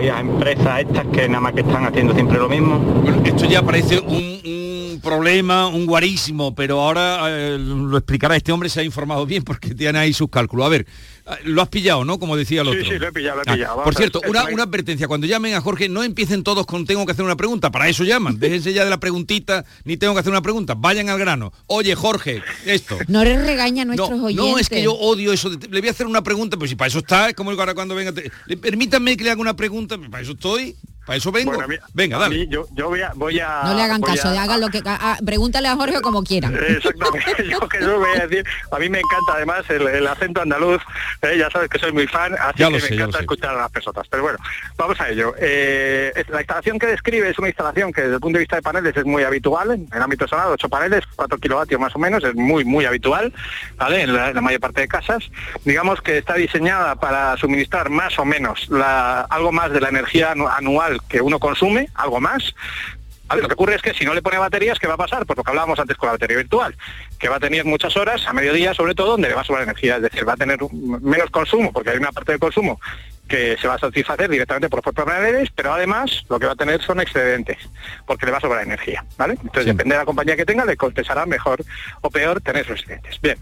[0.02, 2.80] empresas estas que nada más que están haciendo siempre lo mismo.
[3.24, 4.55] Esto ya parece un
[4.96, 8.36] un problema, un guarísimo, pero ahora eh, lo explicará.
[8.36, 10.66] Este hombre se ha informado bien porque tiene ahí sus cálculos.
[10.66, 10.82] A ver,
[11.28, 12.18] eh, lo has pillado, ¿no?
[12.20, 12.80] Como decía el otro.
[12.84, 13.84] Sí, sí, lo he pillado, lo he Ah, pillado.
[13.84, 15.08] Por cierto, una, una advertencia.
[15.08, 17.72] Cuando llamen a Jorge, no empiecen todos con tengo que hacer una pregunta.
[17.72, 18.40] Para eso llaman.
[18.40, 20.74] Déjense ya de la preguntita, ni tengo que hacer una pregunta.
[20.76, 21.52] Vayan al grano.
[21.68, 22.98] Oye, Jorge, esto.
[23.08, 24.46] No le regaña a nuestros No, oyentes.
[24.52, 25.50] no, es que yo odio eso.
[25.50, 27.60] de- le voy a hacer una pregunta, pues si para eso está, es como el
[27.60, 28.12] ahora cuando venga.
[28.14, 31.52] te- le- permítanme que le haga una pregunta, para eso estoy, para eso vengo.
[31.52, 32.36] Bueno, a mí- venga, a dale.
[32.38, 33.12] mí yo, yo voy a...
[33.16, 36.02] Voy a No le hagan caso, a- hagan lo que a- a- pregúntale a Jorge
[36.02, 36.50] como quiera.
[36.50, 40.42] Exactamente, yo que yo voy a decir, a mí me encanta además el, el acento
[40.42, 40.82] andaluz,
[41.22, 43.24] eh, ya sabes que soy muy fan, así Ya que me sé, encanta sé.
[43.24, 44.08] escuchar a las personas.
[44.10, 44.38] Pero bueno,
[44.78, 45.34] vamos a ello.
[45.40, 48.62] Eh, la instalación que describe es una instalación que desde el punto de vista de
[48.62, 52.24] paneles es muy habitual, en el ámbito solar, 8 paneles, 4 kilovatios más o menos,
[52.24, 53.34] es muy, muy habitual,
[53.78, 54.02] ¿vale?
[54.02, 55.30] En la, en la mayor parte de casas.
[55.64, 60.34] Digamos que está diseñada para suministrar más o menos la, algo más de la energía
[60.34, 60.50] anu-
[61.08, 62.54] que uno consume, algo más,
[63.28, 65.26] Vale, lo que ocurre es que si no le pone baterías, ¿qué va a pasar?
[65.26, 66.76] Pues lo que hablábamos antes con la batería virtual,
[67.18, 69.64] que va a tener muchas horas, a mediodía sobre todo, donde le va a sobrar
[69.64, 72.80] energía, es decir, va a tener menos consumo, porque hay una parte de consumo
[73.28, 76.56] que se va a satisfacer directamente por propios paneles, pero además lo que va a
[76.56, 77.58] tener son excedentes,
[78.06, 79.34] porque le va a sobrar energía, ¿vale?
[79.34, 81.64] Entonces, depende de la compañía que tenga, le compensará mejor
[82.02, 83.20] o peor tener esos excedentes.
[83.22, 83.40] Bien,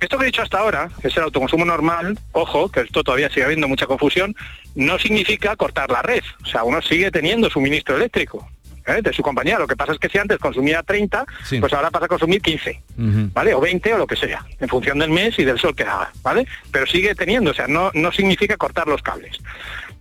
[0.00, 3.28] esto que he dicho hasta ahora, que es el autoconsumo normal, ojo, que esto todavía
[3.30, 4.34] sigue habiendo mucha confusión,
[4.74, 8.48] no significa cortar la red, o sea, uno sigue teniendo suministro eléctrico.
[8.86, 9.02] ¿eh?
[9.02, 9.58] de su compañía.
[9.58, 11.60] Lo que pasa es que si antes consumía 30, Sí.
[11.60, 12.82] pues ahora pasa a consumir 15.
[12.96, 13.30] Ujú.
[13.34, 13.52] ¿vale?
[13.52, 16.10] O 20 o lo que sea, en función del mes y del sol que haga,
[16.22, 16.46] ¿vale?
[16.72, 19.36] Pero sigue teniendo, o sea, no, no significa cortar los cables.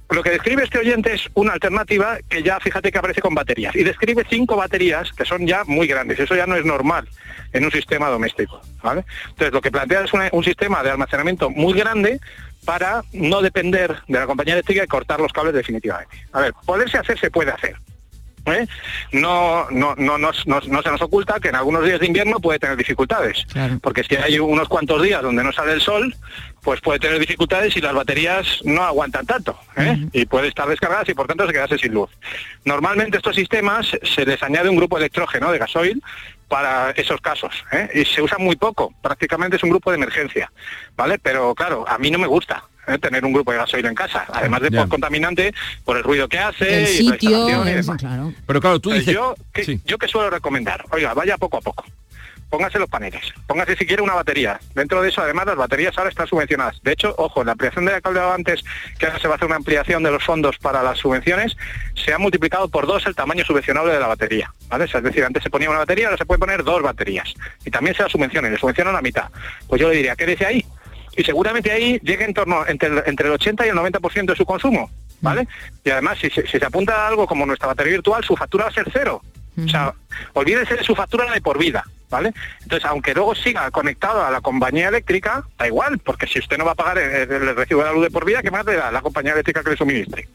[0.09, 3.75] Lo que describe este oyente es una alternativa que ya fíjate que aparece con baterías
[3.75, 6.19] y describe cinco baterías que son ya muy grandes.
[6.19, 7.07] Eso ya no es normal
[7.51, 8.61] en un sistema doméstico.
[8.81, 9.03] ¿vale?
[9.29, 12.19] Entonces lo que plantea es una- un sistema de almacenamiento muy grande
[12.63, 16.15] para no depender de la compañía eléctrica y cortar los cables definitivamente.
[16.31, 17.75] A ver, poderse hacer se puede hacer.
[18.45, 18.65] ¿eh?
[19.11, 22.77] No, no, no, no se nos oculta que en algunos días de invierno puede tener
[22.77, 23.45] dificultades.
[23.81, 26.15] Porque si hay unos cuantos días donde no sale el sol,
[26.67, 29.57] pues puede tener dificultades y las baterías no aguantan tanto.
[29.77, 30.05] ¿eh?
[30.11, 32.09] Y puede estar descargadas y por tanto se quedarse sin luz.
[32.65, 36.03] Normalmente estos sistemas se les añade un grupo electrógeno de gasoil
[36.49, 37.53] para esos casos.
[37.71, 37.87] ¿eh?
[37.93, 40.51] Y se usa muy poco, prácticamente es un grupo de emergencia.
[40.97, 41.17] ¿Vale?
[41.19, 42.61] Pero claro, a mí no me gusta.
[42.85, 42.97] ¿eh?
[42.97, 45.53] tener un grupo de gasoil en casa, además de por contaminante,
[45.85, 47.97] por el ruido que hace, El y la instalación y demás.
[47.97, 48.33] claro.
[48.45, 49.13] Pero claro, tú dices...
[49.13, 49.81] Yo, que, Sí.
[49.85, 51.85] yo que suelo recomendar, oiga, vaya poco a poco.
[52.49, 54.59] Póngase los paneles, póngase si quiere una batería.
[54.73, 56.81] Dentro de eso, además, las baterías ahora están subvencionadas.
[56.81, 58.63] De hecho, ojo, la ampliación de la que antes,
[58.97, 61.57] que ahora se va a hacer una ampliación de los fondos para las subvenciones,
[61.93, 64.53] se ha multiplicado por dos el tamaño subvencionable de la batería.
[64.69, 64.85] ¿vale?
[64.85, 67.33] Es decir, antes se ponía una batería, ahora se puede poner dos baterías.
[67.65, 69.29] Y también se la subvencionan, le subvencionan la mitad.
[69.67, 70.65] Pues yo le diría, quédese ahí.
[71.17, 74.45] Y seguramente ahí llegue en torno entre entre el 80 y el 90% de su
[74.45, 74.89] consumo.
[75.19, 75.47] ¿Vale?
[75.83, 78.69] Y además, si, si se apunta a algo como nuestra batería virtual, su factura va
[78.69, 79.21] a ser cero.
[79.65, 79.93] O sea,
[80.33, 82.33] olvídese de su factura de por vida, ¿vale?
[82.61, 86.65] Entonces, aunque luego siga conectado a la compañía eléctrica, da igual, porque si usted no
[86.65, 88.75] va a pagar el, el recibo de la luz de por vida, ¿qué más le
[88.75, 90.27] da la compañía eléctrica que le suministre?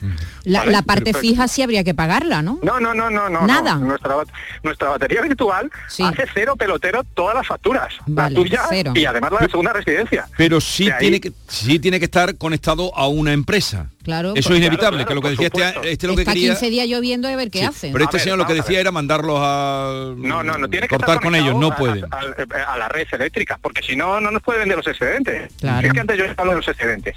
[0.45, 1.21] La, Vale, la parte perfecto.
[1.21, 2.59] fija sí habría que pagarla, ¿no?
[2.63, 3.47] No, no, no, no, no.
[3.47, 3.75] Nada.
[3.77, 3.87] no.
[3.87, 4.15] Nuestra,
[4.63, 7.95] nuestra batería virtual hace cero pelotero todas las facturas.
[8.07, 8.93] Vale, la tuya cero.
[8.95, 10.27] y además la de segunda residencia.
[10.37, 13.89] Pero sí De ahí- tiene que sí tiene que estar conectado a una empresa.
[14.03, 14.33] Claro.
[14.35, 16.51] Eso pues- es inevitable, claro, que lo que decía este, este lo que Está quería.
[16.51, 17.93] 15 días lloviendo a ver qué Sí, hacen.
[17.93, 20.97] Pero este ver, señor lo que decía era mandarlos a No, no, no tiene que
[20.97, 22.05] cortar con ellos, no pueden.
[22.07, 25.53] A, a- a la red eléctrica, porque si no, no nos puede vender los excedentes.
[25.61, 25.87] Claro.
[25.87, 27.17] Es que antes yo hablo de los excedentes.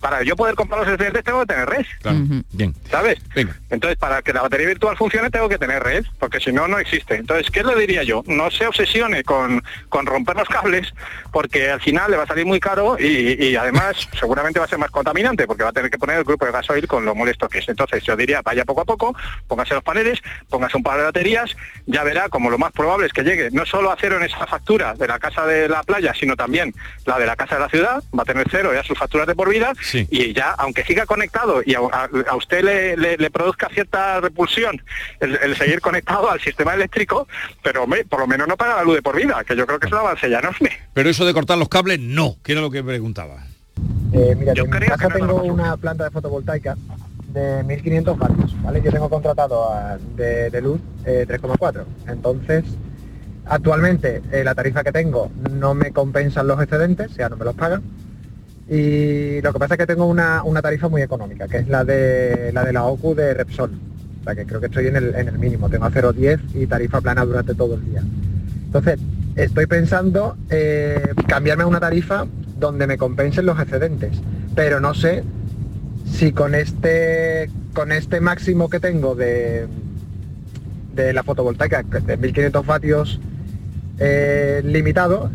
[0.00, 2.18] Para yo poder comprar los excedentes tengo que tener red, Claro.
[2.52, 2.74] Bien.
[2.90, 3.18] ¿sabes?
[3.34, 3.56] Venga.
[3.70, 6.78] Entonces, para que la batería virtual funcione tengo que tener red, porque si no, no
[6.78, 7.16] existe.
[7.16, 8.22] Entonces, ¿qué le diría yo?
[8.26, 10.92] No se obsesione con, con romper los cables,
[11.32, 14.68] porque al final le va a salir muy caro y, y además seguramente va a
[14.68, 17.14] ser más contaminante, porque va a tener que poner el grupo de gasoil con lo
[17.14, 17.68] molesto que es.
[17.68, 21.56] Entonces, yo diría, vaya poco a poco, póngase los paneles, póngase un par de baterías,
[21.86, 24.46] ya verá como lo más probable es que llegue no solo a cero en esa
[24.46, 27.68] factura de la casa de la playa, sino también la de la casa de la
[27.68, 30.06] ciudad, va a tener cero ya sus facturas de por vida, Sí.
[30.10, 34.20] y ya, aunque siga conectado y a, a- a usted le, le- le produzca cierta
[34.20, 34.82] repulsión
[35.20, 37.26] el, el seguir conectado al sistema eléctrico,
[37.62, 39.78] pero hombre, por lo menos no paga la luz de por vida, que yo creo
[39.78, 40.70] que es un avance ya enorme.
[40.92, 43.44] Pero eso de cortar los cables, no, que era lo que preguntaba.
[44.12, 46.76] Eh, mira, Yo en mi creo casa que no tengo una planta de fotovoltaica
[47.28, 48.82] de 1500 vatios, ¿vale?
[48.82, 51.84] Yo tengo contratado a- de, de luz eh, 3,4.
[52.08, 52.64] Entonces,
[53.46, 57.44] actualmente eh, la tarifa que tengo no me compensan los excedentes, o sea, no me
[57.44, 57.82] los pagan.
[58.68, 61.84] Y lo que pasa es que tengo una, una tarifa muy económica, que es la
[61.84, 63.70] de la de la OCU de Repsol.
[64.20, 65.70] O sea, que creo que estoy en el, mínimo.
[65.70, 68.02] Tengo a 0,10 y tarifa plana durante todo el día.
[68.66, 69.00] Entonces,
[69.36, 72.26] estoy pensando eh, cambiarme a una tarifa
[72.58, 74.18] donde me compensen los excedentes,
[74.54, 75.24] pero no sé
[76.04, 79.66] si con este con este máximo que tengo de
[80.94, 83.20] de la fotovoltaica de 1500 vatios
[84.00, 85.30] eh, limitado,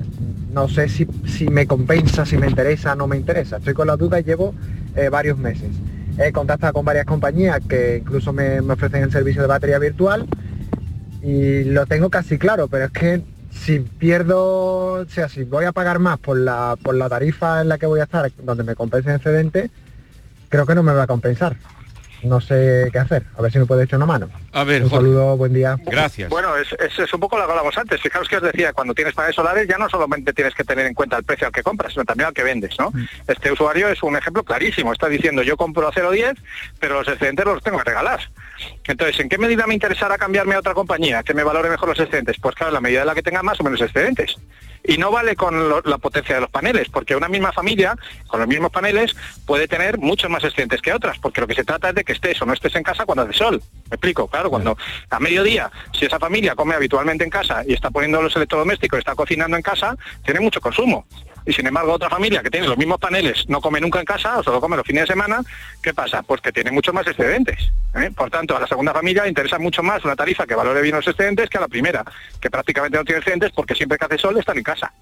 [0.54, 3.58] no sé si, si, me compensa, si me interesa, no me interesa.
[3.58, 4.54] Estoy con la duda y llevo
[4.96, 5.70] eh, varios meses.
[6.18, 10.28] He contactado con varias compañías que incluso me, me, ofrecen el servicio de batería virtual
[11.22, 15.72] y lo tengo casi claro, pero es que si pierdo, o sea, si voy a
[15.72, 18.76] pagar más por la, por la tarifa en la que voy a estar, donde me
[18.76, 19.72] compense el excedente,
[20.50, 21.58] creo que no me va a compensar
[22.24, 23.24] no sé qué hacer.
[23.38, 24.30] A ver si me puede echar una mano.
[24.52, 25.78] A ver, un saludo, buen día.
[25.86, 26.30] Gracias.
[26.30, 28.02] Bueno, es, es, es, un poco lo que hablamos antes.
[28.02, 30.94] Fijaos que os decía, cuando tienes paneles solares ya no solamente tienes que tener en
[30.94, 32.92] cuenta el precio al que compras, sino también al que vendes, ¿no?
[32.92, 33.08] Mm.
[33.28, 34.94] Este usuario es un ejemplo clarísimo.
[34.94, 36.38] Está diciendo, yo compro a 0,10,
[36.80, 38.20] pero los excedentes los tengo que regalar.
[38.86, 42.00] Entonces, ¿en qué medida me interesará cambiarme a otra compañía que me valore mejor los
[42.00, 42.38] excedentes?
[42.40, 44.38] Pues claro, la medida en la que tenga más o menos excedentes.
[44.84, 47.96] Y no vale con la potencia de los paneles, porque una misma familia,
[48.28, 49.16] con los mismos paneles,
[49.46, 52.14] puede tener muchos más excedentes que otras, porque lo que se trata es de que
[52.14, 53.62] estés o no estés en casa cuando hace sol.
[53.90, 54.78] Me explico, claro, cuando
[55.10, 59.16] a mediodía, si esa familia come habitualmente en casa y está poniendo los electrodomésticos, está
[59.16, 61.06] cocinando en casa, tiene mucho consumo.
[61.46, 64.40] Y sin embargo, otra familia que tiene los mismos paneles no come nunca en casa
[64.40, 65.42] o solo come los fines de semana,
[65.82, 66.24] ¿qué pasa?
[66.24, 67.72] Pues que tiene mucho más excedentes.
[67.96, 68.12] ¿eh?
[68.16, 71.08] Por tanto, a la segunda familia interesa mucho más una tarifa que valore bien los
[71.08, 72.04] excedentes que a la primera,
[72.40, 74.94] que prácticamente no tiene excedentes porque siempre que hace sol están en casa.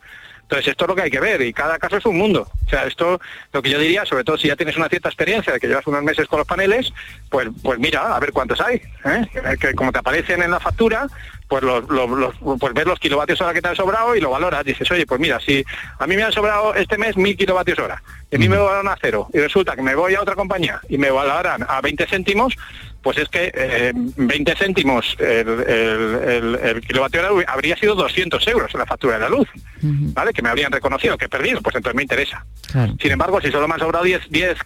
[0.51, 2.45] Entonces esto es lo que hay que ver y cada caso es un mundo.
[2.65, 3.21] O sea, esto
[3.53, 5.87] lo que yo diría, sobre todo si ya tienes una cierta experiencia de que llevas
[5.87, 6.91] unos meses con los paneles,
[7.29, 8.81] pues pues mira, a ver cuántos hay.
[9.05, 9.57] ¿eh?
[9.57, 11.07] Que como te aparecen en la factura,
[11.51, 14.29] pues los, los, los, pues ves los kilovatios hora que te han sobrado y lo
[14.29, 14.63] valoras.
[14.63, 15.61] Dices, oye, pues mira, si
[15.99, 18.87] a mí me han sobrado este mes mil kilovatios hora y a mí me valoran
[18.87, 22.07] a cero y resulta que me voy a otra compañía y me valoran a 20
[22.07, 22.55] céntimos,
[23.01, 28.47] pues es que eh, 20 céntimos el, el, el, el, kilovatio hora habría sido 200
[28.47, 29.49] euros en la factura de la luz,
[29.83, 30.13] uh -huh.
[30.13, 30.31] ¿vale?
[30.31, 32.45] Que me habrían reconocido que he perdido, pues entonces me interesa.
[32.71, 32.95] Claro.
[32.97, 34.57] Sin embargo, si solo me han sobrado 10, 10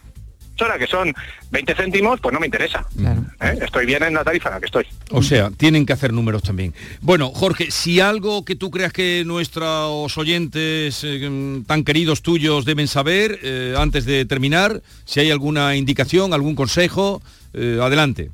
[0.64, 1.14] horas, que son
[1.52, 2.86] 20 céntimos, pues no me interesa.
[2.98, 3.26] Claro.
[3.42, 3.60] ¿Eh?
[3.62, 4.86] Estoy bien en la tarifa en la que estoy.
[5.12, 6.74] O sea, tienen que hacer números también.
[7.02, 12.88] Bueno, Jorge, si algo que tú creas que nuestros oyentes eh, tan queridos tuyos deben
[12.88, 17.22] saber, eh, antes de terminar, si hay alguna indicación, algún consejo,
[17.54, 18.30] eh, adelante.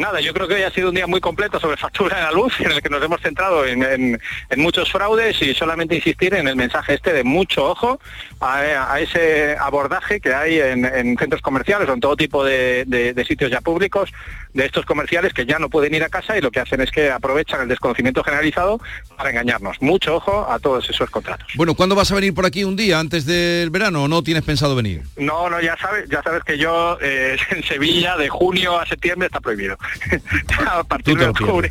[0.00, 2.32] Nada, yo creo que hoy ha sido un día muy completo sobre factura de la
[2.32, 4.18] luz, en el que nos hemos centrado en,
[4.56, 8.00] muchos fraudes y solamente insistir en el mensaje este de mucho ojo
[8.40, 13.50] a, ese abordaje que hay en, en, centros comerciales o en todo tipo de, sitios
[13.50, 14.10] ya públicos
[14.54, 16.90] de estos comerciales que ya no pueden ir a casa y lo que hacen es
[16.90, 18.80] que aprovechan el desconocimiento generalizado
[19.16, 19.80] para engañarnos.
[19.80, 21.46] Mucho ojo a todos esos contratos.
[21.54, 24.44] Bueno, ¿cuándo vas a venir por aquí un día antes del verano o no tienes
[24.44, 25.02] pensado venir?
[25.16, 29.26] No, no, ya sabes, ya sabes que yo eh, en Sevilla de junio a septiembre
[29.26, 29.76] está prohibido.
[30.66, 31.70] a partir de octubre.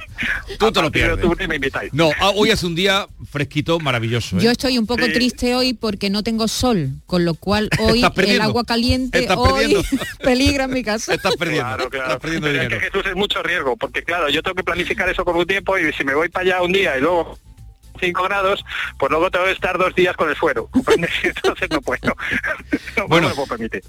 [0.57, 1.17] Tú te lo pierdes.
[1.17, 1.93] De octubre me invitáis.
[1.93, 4.37] No, ah, hoy hace un día fresquito, maravilloso.
[4.37, 4.41] ¿eh?
[4.41, 5.13] Yo estoy un poco sí.
[5.13, 9.75] triste hoy porque no tengo sol, con lo cual hoy el agua caliente hoy
[10.23, 11.13] peligra en mi casa.
[11.13, 11.67] Estás perdiendo.
[11.67, 12.05] Claro, claro.
[12.05, 15.25] Estás perdiendo Es que Jesús es mucho riesgo, porque claro, yo tengo que planificar eso
[15.25, 17.37] con un tiempo y si me voy para allá un día y luego
[17.99, 18.63] 5 grados,
[18.97, 20.69] pues luego tengo que estar dos días con el suero.
[21.23, 22.15] Entonces no puedo.
[22.97, 23.83] No, bueno, no me puedo permitir.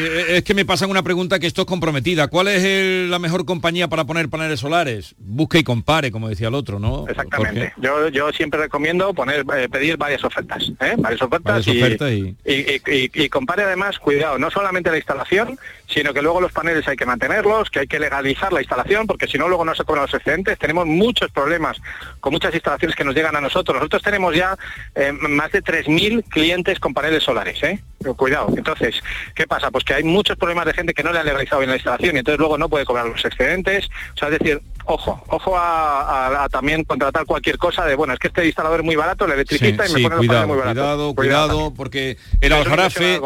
[0.00, 2.28] Eh, es que me pasan una pregunta que esto es comprometida.
[2.28, 5.14] ¿Cuál es el, la mejor compañía para poner paneles solares?
[5.18, 7.06] Busque y compare, como decía el otro, ¿no?
[7.08, 7.72] Exactamente.
[7.78, 10.94] Yo, yo siempre recomiendo poner eh, pedir varias ofertas, ¿eh?
[10.98, 12.78] varias ofertas, varias ofertas y, y...
[12.90, 15.58] Y, y, compare además, cuidado, no solamente la instalación,
[15.88, 19.26] sino que luego los paneles hay que mantenerlos, que hay que legalizar la instalación, porque
[19.26, 20.58] si no luego no se cobran los excedentes.
[20.58, 21.78] Tenemos muchos problemas
[22.20, 23.76] con muchas instalaciones que nos llegan a nosotros.
[23.76, 24.56] Nosotros tenemos ya
[24.94, 27.82] eh, más de 3.000 clientes con paneles solares, ¿eh?
[28.16, 28.54] Cuidado.
[28.56, 29.02] Entonces,
[29.34, 29.70] ¿qué pasa?
[29.70, 32.14] Pues que hay muchos problemas de gente que no le ha legalizado bien la instalación
[32.14, 33.88] y entonces luego no puede cobrar los excedentes.
[34.14, 38.12] O sea, es decir, ojo, ojo a, a, a también contratar cualquier cosa de, bueno,
[38.12, 40.46] es que este instalador es muy barato, el electricista sí, y me sí, pone cuidado,
[40.46, 41.14] muy cuidado, baratos.
[41.14, 43.18] cuidado, cuidado, porque el aljarafe,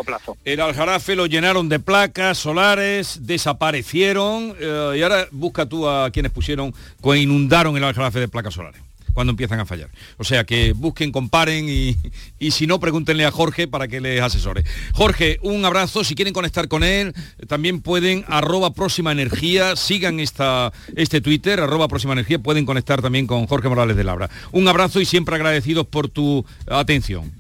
[0.45, 6.31] el aljarafe lo llenaron de placas solares, desaparecieron eh, y ahora busca tú a quienes
[6.31, 6.73] pusieron,
[7.17, 8.81] inundaron el aljarafe de placas solares
[9.13, 9.89] cuando empiezan a fallar.
[10.19, 11.97] O sea, que busquen, comparen y,
[12.39, 14.65] y, si no, pregúntenle a Jorge para que les asesore.
[14.93, 16.05] Jorge, un abrazo.
[16.05, 17.15] Si quieren conectar con él,
[17.49, 23.27] también pueden, arroba próxima energía, sigan esta, este Twitter, arroba próxima energía, pueden conectar también
[23.27, 24.31] con Jorge Morales de Labra.
[24.53, 27.33] Un abrazo y siempre agradecidos por tu atención.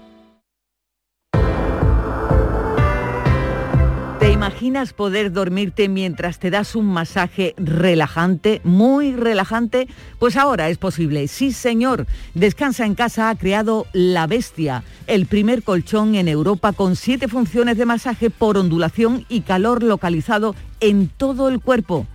[4.61, 9.87] Imaginas poder dormirte mientras te das un masaje relajante, muy relajante?
[10.19, 11.27] Pues ahora es posible.
[11.27, 12.05] Sí, señor.
[12.35, 17.75] Descansa en casa ha creado La Bestia, el primer colchón en Europa con siete funciones
[17.75, 22.05] de masaje por ondulación y calor localizado en todo el cuerpo.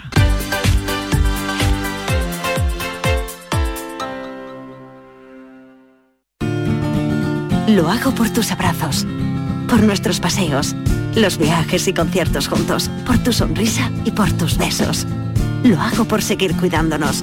[7.68, 9.06] Lo hago por tus abrazos,
[9.68, 10.74] por nuestros paseos,
[11.14, 15.06] los viajes y conciertos juntos, por tu sonrisa y por tus besos.
[15.62, 17.22] Lo hago por seguir cuidándonos.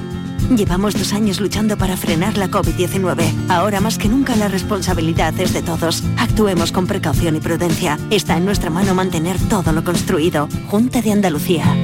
[0.50, 3.48] Llevamos dos años luchando para frenar la COVID-19.
[3.48, 6.02] Ahora más que nunca la responsabilidad es de todos.
[6.18, 7.98] Actuemos con precaución y prudencia.
[8.10, 10.48] Está en nuestra mano mantener todo lo construido.
[10.68, 11.74] Junta de Andalucía.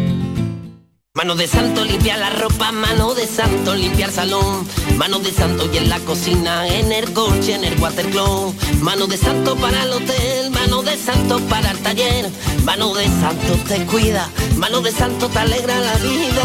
[1.19, 4.65] Mano de santo limpia la ropa, mano de santo limpiar salón,
[4.97, 9.17] mano de santo y en la cocina, en el coche, en el watercloak, mano de
[9.17, 12.31] santo para el hotel, mano de santo para el taller,
[12.65, 16.45] mano de santo te cuida, mano de santo te alegra la vida,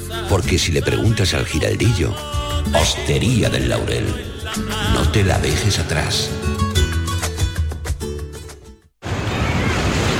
[0.31, 2.15] Porque si le preguntas al giraldillo,
[2.73, 4.05] Hostería del Laurel,
[4.93, 6.29] no te la dejes atrás.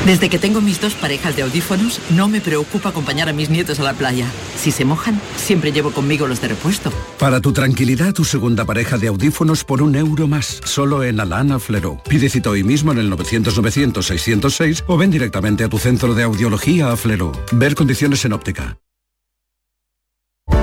[0.05, 3.79] Desde que tengo mis dos parejas de audífonos, no me preocupa acompañar a mis nietos
[3.79, 4.25] a la playa.
[4.57, 6.91] Si se mojan, siempre llevo conmigo los de repuesto.
[7.17, 11.57] Para tu tranquilidad, tu segunda pareja de audífonos por un euro más, solo en Alana
[11.57, 12.03] Flero.
[12.09, 16.91] Pide cita hoy mismo en el 900-900-606 o ven directamente a tu centro de audiología
[16.91, 17.31] a Flero.
[17.53, 18.77] Ver condiciones en óptica.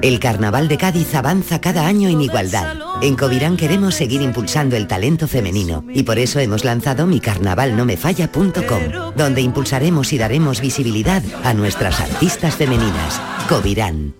[0.00, 2.78] El Carnaval de Cádiz avanza cada año en igualdad.
[3.02, 9.42] En Covirán queremos seguir impulsando el talento femenino y por eso hemos lanzado micarnavalnomefalla.com, donde
[9.42, 13.20] impulsaremos y daremos visibilidad a nuestras artistas femeninas.
[13.46, 14.14] Covirán.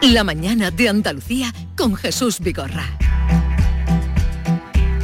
[0.00, 2.96] La mañana de Andalucía con Jesús Vigorra.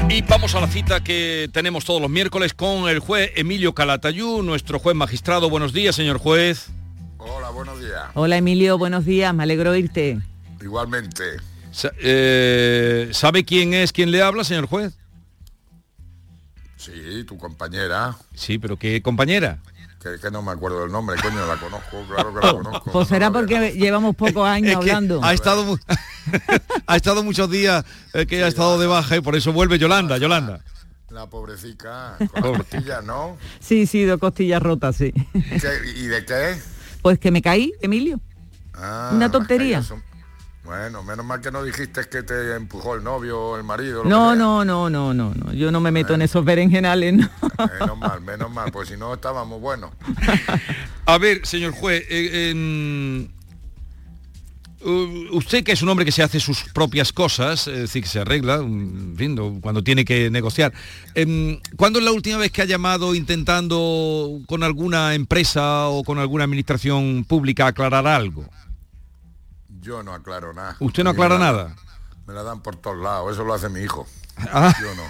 [0.08, 4.42] Y vamos a la cita que tenemos todos los miércoles con el juez Emilio Calatayú,
[4.42, 5.50] nuestro juez magistrado.
[5.50, 6.70] Buenos días, señor juez.
[7.26, 8.02] Hola, buenos días.
[8.14, 10.20] Hola Emilio, buenos días, me alegro oírte.
[10.60, 11.22] Igualmente.
[11.72, 14.92] Sa- eh, ¿Sabe quién es quien le habla, señor juez?
[16.76, 18.16] Sí, tu compañera.
[18.34, 19.58] Sí, pero ¿qué compañera?
[20.02, 22.92] Que, que no me acuerdo del nombre, coño, la conozco, claro que la conozco.
[22.92, 25.20] Pues será porque llevamos pocos años Es que hablando.
[25.24, 25.78] ha estado
[26.86, 30.18] ha estado muchos días eh, que ha estado de baja y por eso vuelve Yolanda,
[30.18, 30.60] Yolanda.
[31.10, 33.38] La pobrecita, con la costilla, ¿no?
[33.60, 35.12] Sí, sí, dos costillas rotas, sí.
[35.32, 36.56] ¿Qué- ¿Y de qué?
[37.04, 38.18] Pues que me caí, Emilio.
[38.72, 39.82] Ah, Una tontería.
[40.64, 44.04] Bueno, menos mal que no dijiste que te empujó el novio o el marido.
[44.04, 45.52] No, no, no, no, no, no.
[45.52, 47.28] Yo no me meto en esos berenjenales, no.
[47.78, 49.90] Menos mal, menos mal, pues si no estábamos buenos.
[51.04, 53.28] A ver, señor juez, eh,
[54.84, 58.20] usted que es un hombre que se hace sus propias cosas, es decir, que se
[58.20, 60.72] arregla, en fin, no- cuando tiene que negociar.
[61.14, 66.18] em, ¿Cuándo es la última vez que ha llamado intentando con alguna empresa o con
[66.18, 68.44] alguna administración pública aclarar algo?
[69.80, 70.76] Yo no aclaro nada.
[70.80, 71.76] ¿Usted no aclara me nada?
[72.26, 74.06] Me la dan por todos lados, eso lo hace mi hijo.
[74.52, 74.74] Ah.
[74.80, 75.02] Yo no.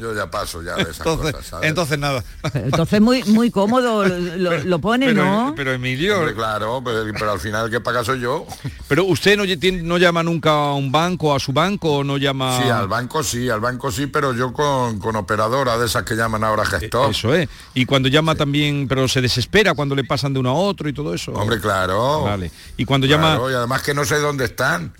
[0.00, 1.68] Yo ya paso ya de esas Entonces, cosas, ¿sabes?
[1.68, 2.24] entonces nada.
[2.54, 5.52] Entonces muy muy cómodo lo, pone, pero, ¿no?
[5.56, 8.46] pero Emilio, Hombre, claro, pero, pero al final el que paga soy yo.
[8.88, 9.44] pero usted no,
[9.82, 12.60] no llama nunca a un banco, a su banco, o no llama...
[12.62, 16.14] Sí, al banco sí, al banco sí, pero yo con, con operadora de esas que
[16.14, 17.08] llaman ahora gestor.
[17.08, 17.48] Eh, Eso es.
[17.74, 20.92] Y cuando llama también, pero se desespera cuando le pasan de uno a otro y
[20.92, 21.32] todo eso.
[21.32, 22.22] Hombre, claro.
[22.24, 22.50] Vale.
[22.76, 23.52] Y cuando Claro, llama...
[23.52, 24.92] y además que no sé dónde están.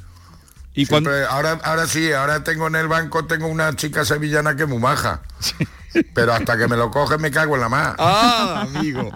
[0.75, 1.11] Y cuando...
[1.29, 4.79] Ahora, ahora sí, ahora tengo en el banco, tengo una chica sevillana que es muy
[4.79, 5.21] maja.
[6.15, 7.97] Pero hasta que me lo coge me cago en la mar.
[7.99, 9.11] Ah, amigo.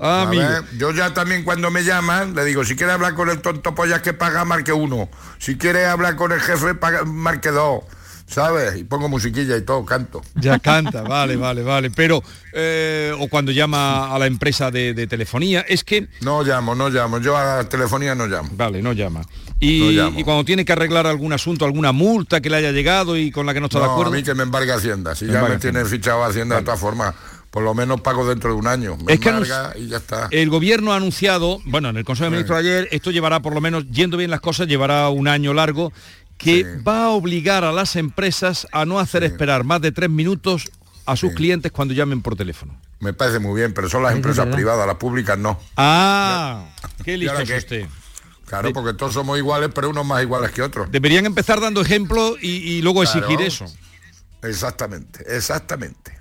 [0.00, 0.42] Ah, amigo.
[0.42, 3.74] ver, yo ya también cuando me llaman, le digo, si quiere hablar con el tonto
[3.74, 5.10] pollas que paga, marque uno.
[5.38, 7.84] Si quiere hablar con el jefe, paga, marque dos.
[8.32, 8.76] ¿Sabes?
[8.78, 10.22] Y pongo musiquilla y todo, canto.
[10.36, 11.90] Ya canta, vale, vale, vale.
[11.90, 12.22] Pero,
[12.54, 16.08] eh, o cuando llama a la empresa de, de telefonía, es que...
[16.22, 17.18] No llamo, no llamo.
[17.18, 18.48] Yo a la telefonía no llamo.
[18.54, 19.22] Vale, no llama.
[19.60, 20.18] Y, No llamo.
[20.20, 23.44] y cuando tiene que arreglar algún asunto, alguna multa que le haya llegado y con
[23.46, 24.12] la que no está de No, a acuerdo...
[24.12, 25.14] mí que me embargue Hacienda.
[25.14, 25.84] Si Me ya me tiene Hacienda.
[25.84, 27.14] fichado Hacienda de todas formas,
[27.50, 28.96] por lo menos pago dentro de un año.
[29.04, 30.28] Me Es que embarga y ya está.
[30.30, 33.60] El gobierno ha anunciado, bueno, en el Consejo de Ministros ayer, esto llevará por lo
[33.60, 35.92] menos, yendo bien las cosas, llevará un año largo,
[36.38, 40.70] que va a obligar a las empresas a no hacer esperar más de tres minutos
[41.06, 42.76] a sus clientes cuando llamen por teléfono.
[43.00, 44.54] Me parece muy bien, pero son las Es empresas verdad.
[44.56, 45.58] privadas, las públicas no.
[45.76, 46.64] Ah,
[47.04, 47.56] qué ¿Y listo qué?
[47.56, 47.86] usted.
[48.46, 50.90] Claro, porque todos somos iguales, pero unos más iguales que otros.
[50.90, 53.18] Deberían empezar dando ejemplo y, y luego Claro.
[53.18, 53.64] exigir eso.
[54.42, 56.18] Exactamente, exactamente.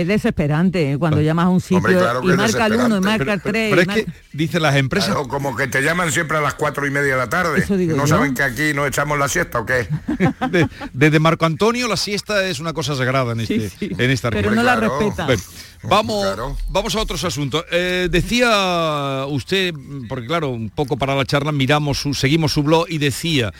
[0.00, 0.98] Es desesperante ¿eh?
[0.98, 3.40] cuando llamas a un sitio Hombre, claro que y marca el uno y marca el
[3.40, 3.70] Pero- tres.
[3.70, 5.10] pero y es marca- que- Dice las empresas.
[5.10, 7.58] Claro, como que te llaman siempre a las cuatro y media de la tarde.
[7.60, 8.16] Eso digo ¿No yo.
[8.16, 9.88] saben que aquí nos echamos la siesta o qué?
[10.50, 14.50] De- desde Marco Antonio la siesta es una cosa sagrada en, este, en esta Pero
[14.50, 14.54] región.
[14.56, 15.24] no la respeta.
[15.26, 15.42] Bueno,
[15.82, 17.64] vamos, vamos a otros asuntos.
[17.72, 19.74] Eh, decía usted,
[20.08, 23.52] porque claro, un poco para la charla miramos su, seguimos su blog y decía,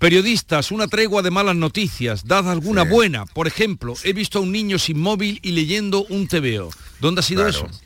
[0.00, 3.26] periodistas, una tregua de malas noticias, dad alguna buena.
[3.26, 6.70] Por ejemplo, he visto a un niño sin móvil y leyendo un TVO.
[7.00, 7.68] ¿Dónde ha sido Claro.
[7.68, 7.80] eso?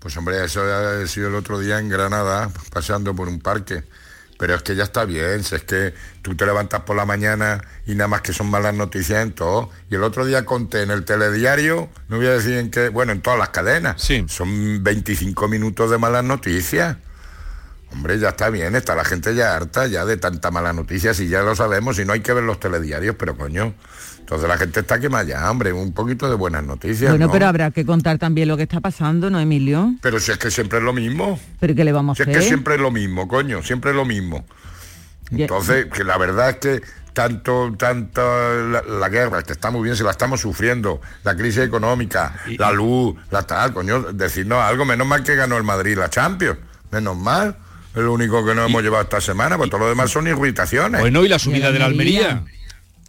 [0.00, 3.84] Pues hombre, eso ha sido el otro día en Granada, paseando por un parque.
[4.36, 7.62] Pero es que ya está bien, si es que tú te levantas por la mañana
[7.86, 9.70] y nada más que son malas noticias en todo.
[9.88, 13.12] Y el otro día conté en el telediario, no voy a decir en qué, bueno,
[13.12, 14.02] en todas las cadenas.
[14.26, 16.96] Son 25 minutos de malas noticias.
[17.92, 21.28] Hombre, ya está bien, está la gente ya harta ya de tanta mala noticia, si
[21.28, 23.74] ya lo sabemos, y no hay que ver los telediarios, pero coño.
[24.18, 27.10] Entonces la gente está quemada ya, hombre, un poquito de buenas noticias.
[27.10, 27.32] Bueno, ¿no?
[27.32, 29.94] pero habrá que contar también lo que está pasando, ¿no, Emilio?
[30.00, 31.38] Pero si es que siempre es lo mismo.
[31.60, 32.40] Pero ¿qué le vamos Si a es hacer?
[32.42, 34.46] que siempre es lo mismo, coño, siempre es lo mismo.
[35.30, 36.82] Ya- Entonces, que la verdad es que
[37.12, 38.22] tanto, tanto
[38.70, 42.70] la, la guerra, que está muy bien, si la estamos sufriendo, la crisis económica, la
[42.72, 46.58] luz, la tal, coño, decirnos algo, menos mal que ganó el Madrid la Champions,
[46.90, 47.56] menos mal.
[47.94, 51.00] Es lo único que no hemos llevado esta semana, pues todo lo demás son irritaciones.
[51.00, 52.44] Bueno, y la subida de la Almería.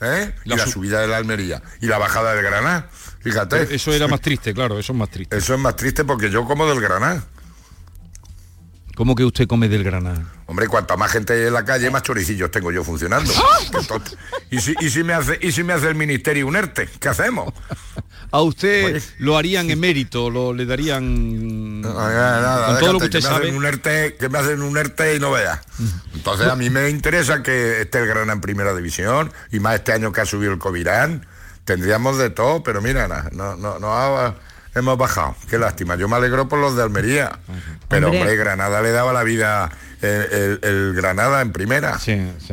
[0.01, 0.33] ¿Eh?
[0.43, 1.61] y la subida de la Almería.
[1.79, 2.89] Y la bajada del Granada.
[3.21, 3.73] Fíjate.
[3.73, 5.37] Eso era más triste, claro, eso es más triste.
[5.37, 7.23] Eso es más triste porque yo como del Granada.
[8.95, 10.23] ¿Cómo que usted come del Granada?
[10.45, 13.31] Hombre, cuanta más gente hay en la calle, más choricillos tengo yo funcionando.
[13.73, 14.17] Entonces,
[14.51, 16.89] ¿y, si, y, si me hace, ¿Y si me hace el ministerio un ERTE?
[16.99, 17.53] ¿Qué hacemos?
[18.35, 23.05] A usted lo harían emérito, lo le darían No, nada, nada, con todo lo que
[23.05, 23.45] usted me sabe.
[23.45, 25.59] hacen un ERTE, que me hacen un ERTE y no veas.
[26.15, 29.93] Entonces a mí me interesa que esté el Granada en primera división y más este
[29.93, 31.27] año que ha subido el Covirán.
[31.63, 34.35] Tendríamos de todo, pero mira, no, no, no ha-
[34.75, 35.35] hemos bajado.
[35.47, 35.95] Qué lástima.
[35.95, 37.37] Yo me alegro por los de Almería.
[37.87, 38.21] Pero Hombre.
[38.21, 39.69] hombre, Granada le daba la vida
[40.03, 41.97] el, Granada en primera.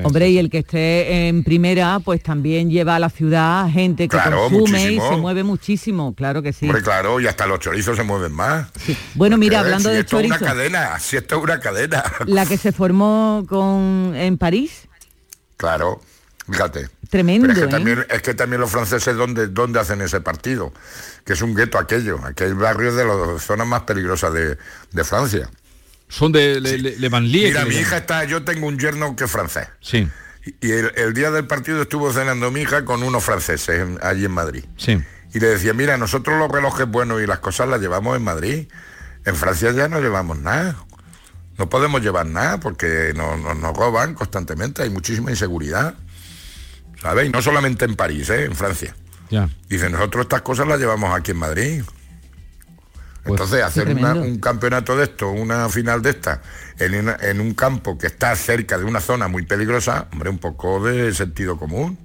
[0.02, 4.08] Hombre, y el que esté en primera, pues también lleva a la ciudad gente que
[4.16, 6.66] Claro, consume y se mueve muchísimo, claro que sí.
[6.66, 8.68] Hombre, claro, y hasta los chorizos se mueven más.
[9.14, 12.04] Bueno, mira, Porque, hablando si de esto es una cadena, si esto es una cadena.
[12.26, 14.86] la que se formó con en París,
[15.56, 16.00] Claro,
[16.50, 16.88] fíjate.
[17.10, 17.68] tremendo, Pero es que, ¿eh?
[17.70, 20.72] también, es que también los franceses, ¿dónde, ¿dónde hacen ese partido?
[21.24, 22.18] Que es un gueto aquello.
[22.24, 24.56] Aquel barrio es de las zonas más peligrosas de,
[24.92, 25.50] de Francia.
[26.10, 29.30] Son de Le, Le- Le Mira, mi hija está, yo tengo un yerno que es
[29.30, 29.68] francés.
[29.80, 30.06] Sí,
[30.60, 34.32] Y el, el día del partido estuvo cenando mi hija con unos franceses allí en
[34.32, 34.64] Madrid.
[34.76, 34.98] sí.
[35.32, 38.66] Y le decía, mira, nosotros los relojes buenos y las cosas las llevamos en Madrid.
[39.24, 40.74] En Francia ya no llevamos nada.
[41.56, 45.94] No podemos llevar nada porque nos, nos- nos roban constantemente, hay muchísima inseguridad.
[47.00, 47.26] ¿Sabes?
[47.26, 48.44] Y no solamente en París, ¿eh?
[48.46, 48.96] en Francia.
[49.30, 49.48] Ya.
[49.68, 51.82] Dice, nosotros estas cosas las llevamos aquí en Madrid.
[53.34, 56.42] Entonces, hacer una- un campeonato de esto, una final de esta,
[56.78, 60.38] en, una- en un campo que está cerca de una zona muy peligrosa, hombre, un
[60.38, 61.98] poco de sentido común.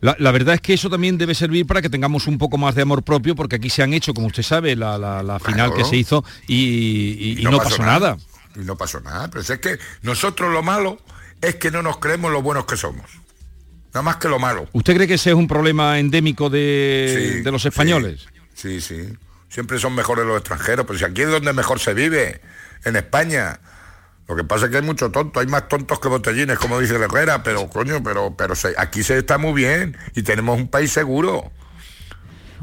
[0.00, 2.74] La, la verdad es que eso también debe servir para que tengamos un poco más
[2.74, 5.74] de amor propio, porque aquí se han hecho, como usted sabe, la, la- la final
[5.74, 8.16] que se hizo y, y- y no, pasó nada.
[8.56, 9.28] Y no pasó nada.
[9.30, 10.98] Pero si es que nosotros lo malo
[11.42, 13.04] es que no nos creemos lo buenos que somos.
[13.92, 14.68] Nada más que lo malo.
[14.72, 18.26] ¿Usted cree que ese es un problema endémico de, Sí, de los españoles?
[18.54, 18.96] Sí, sí.
[19.50, 22.40] Siempre son mejores los extranjeros, pero si aquí es donde mejor se vive,
[22.84, 23.60] en España.
[24.28, 26.98] Lo que pasa es que hay mucho tonto, hay más tontos que botellines, como dice
[26.98, 30.68] la Herrera, pero coño, pero, pero se- aquí se está muy bien y tenemos un
[30.68, 31.50] país seguro.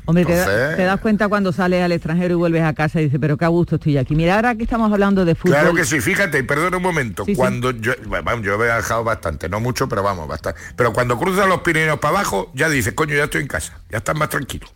[0.05, 3.01] Hombre, te, da- Entonces- te das cuenta cuando sales al extranjero y vuelves a casa
[3.01, 4.15] y dices, pero qué a gusto estoy aquí.
[4.15, 5.57] Mira, ahora que estamos hablando de fútbol.
[5.57, 7.35] Claro que sí, fíjate, y perdona un momento, Sí, sí.
[7.35, 10.61] cuando yo, bueno, yo he viajado bastante, no mucho, pero vamos, bastante.
[10.77, 13.97] Pero cuando cruzas los Pirineos para abajo, ya dices, coño, ya estoy en casa, ya
[13.97, 14.67] estás más tranquilo.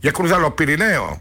[0.00, 1.18] Ya has cruzado los Pirineos,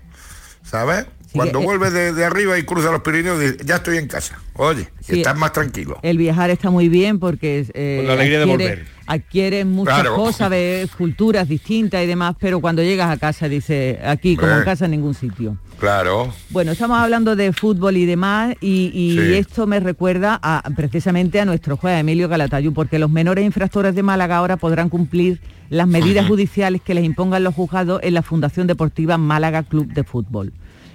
[0.68, 1.06] ¿sabes?
[1.38, 4.40] Cuando eh, vuelves de, de arriba y cruzas los Pirineos, dices, ya estoy en casa.
[4.54, 5.98] Oye, Sí, estás más tranquilo.
[6.02, 8.86] El viajar está muy bien porque eh, Con la alegría de adquiere- volver.
[9.06, 10.16] adquieres muchas Claro.
[10.16, 14.64] cosas, ves culturas distintas y demás, pero cuando llegas a casa dices, aquí como en
[14.64, 15.58] casa en ningún sitio.
[15.80, 16.34] Claro.
[16.50, 19.34] Bueno, estamos hablando de fútbol y demás y, y Sí.
[19.36, 24.02] esto me recuerda a, precisamente a nuestro juez Emilio Calatayud, porque los menores infractores de
[24.02, 28.66] Málaga ahora podrán cumplir las medidas judiciales que les impongan los juzgados en la Fundación
[28.68, 30.52] Deportiva Málaga Club de Fútbol.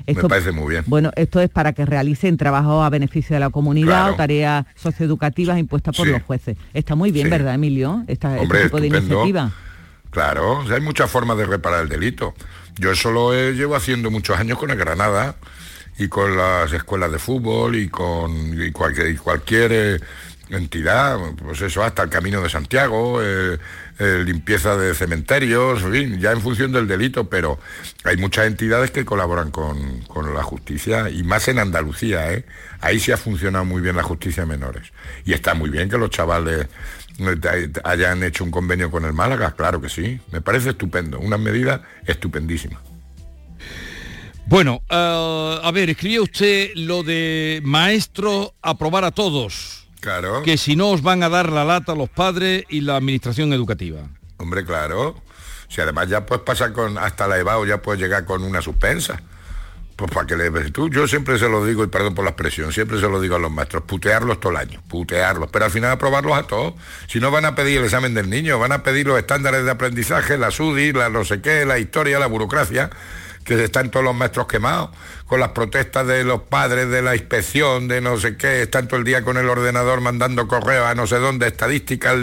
[0.06, 0.84] Me parece muy bien.
[0.86, 4.12] Bueno, esto es para que realicen trabajos a beneficio de la comunidad Claro.
[4.14, 6.12] o tareas socioeducativas impuestas por Sí.
[6.12, 6.56] los jueces.
[6.74, 7.30] Está muy bien, Sí.
[7.30, 8.02] ¿verdad, Emilio?
[8.08, 9.14] Esta, este Hombre, tipo de estupendo.
[9.14, 9.50] iniciativa.
[10.10, 12.34] Claro, o sea, hay muchas formas de reparar el delito.
[12.78, 15.36] Yo eso lo he- llevo haciendo muchos años con el Granada
[15.98, 20.00] y con las escuelas de fútbol y con y cualquier, y cualquier eh,
[20.50, 23.58] entidad, pues eso, hasta el Camino de Santiago, eh,
[24.02, 27.60] eh, limpieza de cementerios, en fin, ya en función del delito, pero
[28.02, 32.44] hay muchas entidades que colaboran con, con la justicia y más en Andalucía, ¿eh?
[32.80, 34.92] ahí sí ha funcionado muy bien la justicia menores.
[35.24, 36.66] Y está muy bien que los chavales
[37.18, 41.38] eh, hayan hecho un convenio con el Málaga, claro que sí, me parece estupendo, una
[41.38, 42.80] medida estupendísima.
[44.46, 49.81] Bueno, eh, a ver, escribía usted lo de maestro aprobar a todos.
[50.02, 50.42] Claro.
[50.42, 54.00] Que si no os van a dar la lata los padres y la administración educativa.
[54.36, 55.14] Hombre, claro.
[55.68, 59.22] Si además ya puedes pasar con hasta la EVAO, ya puedes llegar con una suspensa.
[59.94, 62.72] Pues para que le tú, yo siempre se lo digo, y perdón por la expresión,
[62.72, 65.92] siempre se lo digo a los maestros, putearlos todo el año, putearlos, pero al final
[65.92, 66.74] aprobarlos a todos.
[67.06, 69.70] Si no van a pedir el examen del niño, van a pedir los estándares de
[69.70, 72.90] aprendizaje, la SUDI, la no sé qué, la historia, la burocracia,
[73.44, 74.90] que están todos los maestros quemados,
[75.26, 78.98] con las protestas de los padres, de la inspección, de no sé qué, están todo
[78.98, 82.16] el día con el ordenador mandando correos a no sé dónde, estadísticas,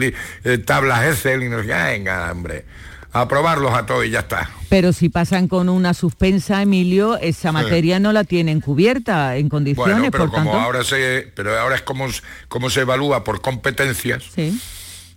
[0.44, 2.66] eh, tablas Excel, y no sé venga, hombre,
[3.12, 4.50] aprobarlos a todos y ya está.
[4.70, 9.96] Pero si pasan con una suspensa, Emilio, esa materia no la tienen cubierta en condiciones,
[9.96, 10.66] Bueno, pero por como tanto...
[10.66, 12.08] ahora se, pero ahora es como,
[12.48, 14.24] como se evalúa por competencias.
[14.36, 14.60] Sí.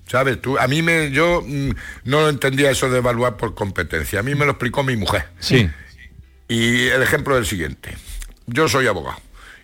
[0.06, 0.40] ¿Sabes?
[0.42, 1.70] Tú, a mí me, yo mm,
[2.04, 4.20] no entendía eso de evaluar por competencia.
[4.20, 5.28] A mí me lo explicó mi mujer.
[5.38, 5.70] Sí.
[6.52, 7.96] Y el ejemplo es el siguiente.
[8.46, 9.18] Yo soy abogado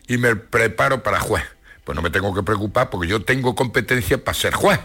[0.07, 1.45] y me preparo para juez.
[1.84, 4.80] Pues no me tengo que preocupar porque yo tengo competencia para ser juez.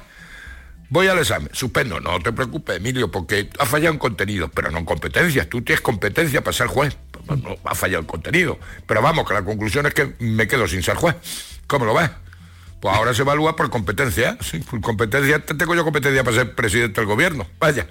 [0.89, 4.80] Voy al examen, suspendo, no te preocupes, Emilio, porque ha fallado en contenido, pero no
[4.80, 5.47] en competencias.
[5.47, 8.60] Tú tienes competencia para ser juez, pues no ha fallado el contenido.
[8.86, 11.16] Pero vamos, que la conclusión es que me quedo sin ser juez.
[11.68, 12.10] ¿Cómo lo ves?
[12.82, 14.38] Pues ahora se evalúa por competencia.
[14.41, 17.47] Sí, por competencia, tengo yo competencia para ser presidente del gobierno.
[17.60, 17.88] Vaya.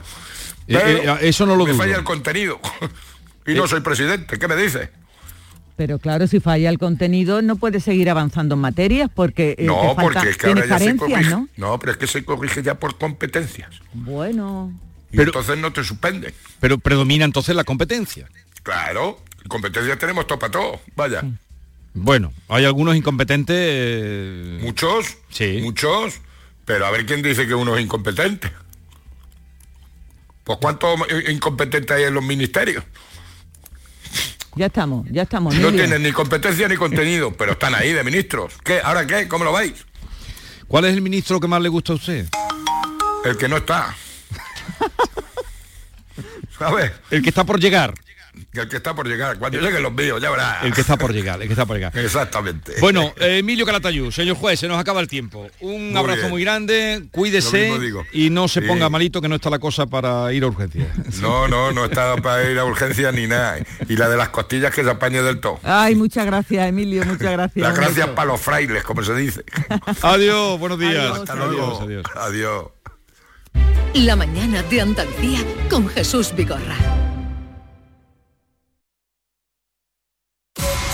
[0.68, 1.82] Eh, eh, eso no lo me dudo.
[1.82, 2.60] falla el contenido.
[3.47, 4.38] y no soy presidente.
[4.38, 4.88] ¿Qué me dices?
[5.76, 9.95] Pero claro, si falla el contenido no puede seguir avanzando en materias porque eh, No,
[9.95, 11.30] falta- porque es que ahora ya se carencias, corrige.
[11.30, 11.49] ¿no?
[11.57, 11.78] ¿no?
[11.78, 13.70] pero es que se corrige ya por competencias.
[13.95, 14.72] Bueno.
[15.11, 16.32] Y entonces no te suspenden.
[16.61, 18.28] Pero predomina entonces la competencia.
[18.62, 19.18] Claro,
[19.49, 20.80] competencias tenemos todo para todo.
[20.95, 21.22] Vaya.
[21.95, 23.57] Bueno, hay algunos incompetentes.
[23.59, 25.59] eh, Muchos, Sí.
[25.62, 26.20] muchos,
[26.64, 28.53] pero a ver quién dice que uno es incompetente.
[30.45, 30.99] Pues cuántos
[31.30, 32.84] incompetentes hay en los ministerios.
[34.55, 35.55] Ya estamos, ya estamos.
[35.55, 35.84] No Emilio.
[35.84, 38.55] tienen ni competencia ni contenido, pero están ahí de ministros.
[38.62, 38.80] ¿Qué?
[38.82, 39.26] ¿Ahora qué?
[39.26, 39.86] ¿Cómo lo veis?
[40.68, 42.26] ¿Cuál es el ministro que más le gusta a usted?
[43.24, 43.94] El que no está.
[46.59, 46.92] ¿Sabes?
[47.11, 47.94] El que está por llegar.
[48.54, 49.38] El que está por llegar.
[49.38, 50.64] Cuando lleguen los míos, ya verás.
[50.64, 51.96] El que está por llegar, el que está por llegar.
[51.98, 52.74] Exactamente.
[52.80, 55.48] Bueno, eh, Emilio Calatayú, señor juez, se nos acaba el tiempo.
[55.60, 56.30] Un Muy abrazo bien.
[56.30, 57.72] muy grande, cuídese
[58.12, 58.66] y no se Sí.
[58.66, 60.86] ponga malito que no está la cosa para ir a urgencia.
[61.20, 63.58] No, no, no está para ir a urgencia ni nada.
[63.88, 65.60] Y la de las costillas que se apañe del todo.
[65.62, 67.62] Ay, muchas gracias, Emilio, muchas gracias.
[67.68, 69.44] Las gracias para los frailes, como se dice.
[70.02, 71.18] Adiós, buenos días.
[71.18, 71.86] Hasta luego.
[72.16, 72.64] Adiós.
[73.94, 76.76] La mañana de Andalucía con Jesús Vigorra.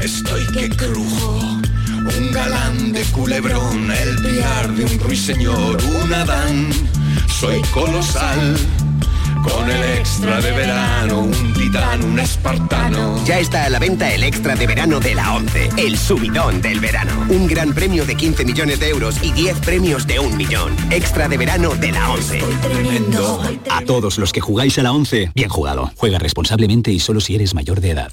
[0.00, 1.40] estoy que crujo.
[2.18, 6.68] Un galán de culebrón, el piar de un ruiseñor, un Adán.
[7.28, 8.56] Soy colosal,
[9.42, 13.24] con el extra de verano, un titán, un espartano.
[13.24, 16.80] Ya está a la venta el extra de verano de la 11, el subidón del
[16.80, 17.26] verano.
[17.28, 20.76] Un gran premio de 15 millones de euros y 10 premios de un millón.
[20.90, 22.40] Extra de verano de la 11.
[23.70, 25.90] A todos los que jugáis a la 11, bien jugado.
[25.96, 28.12] Juega responsablemente y solo si eres mayor de edad.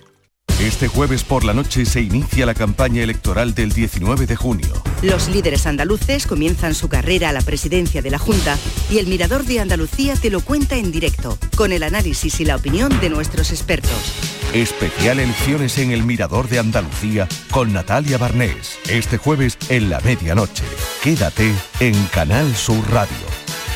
[0.61, 4.71] Este jueves por la noche se inicia la campaña electoral del 19 de junio.
[5.01, 8.59] Los líderes andaluces comienzan su carrera a la presidencia de la Junta
[8.91, 12.57] y el Mirador de Andalucía te lo cuenta en directo, con el análisis y la
[12.57, 14.13] opinión de nuestros expertos.
[14.53, 18.77] Especial elecciones en el Mirador de Andalucía con Natalia Barnés.
[18.87, 20.63] Este jueves en la medianoche.
[21.01, 23.17] Quédate en Canal Sur Radio,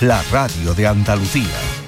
[0.02, 1.85] la radio de Andalucía.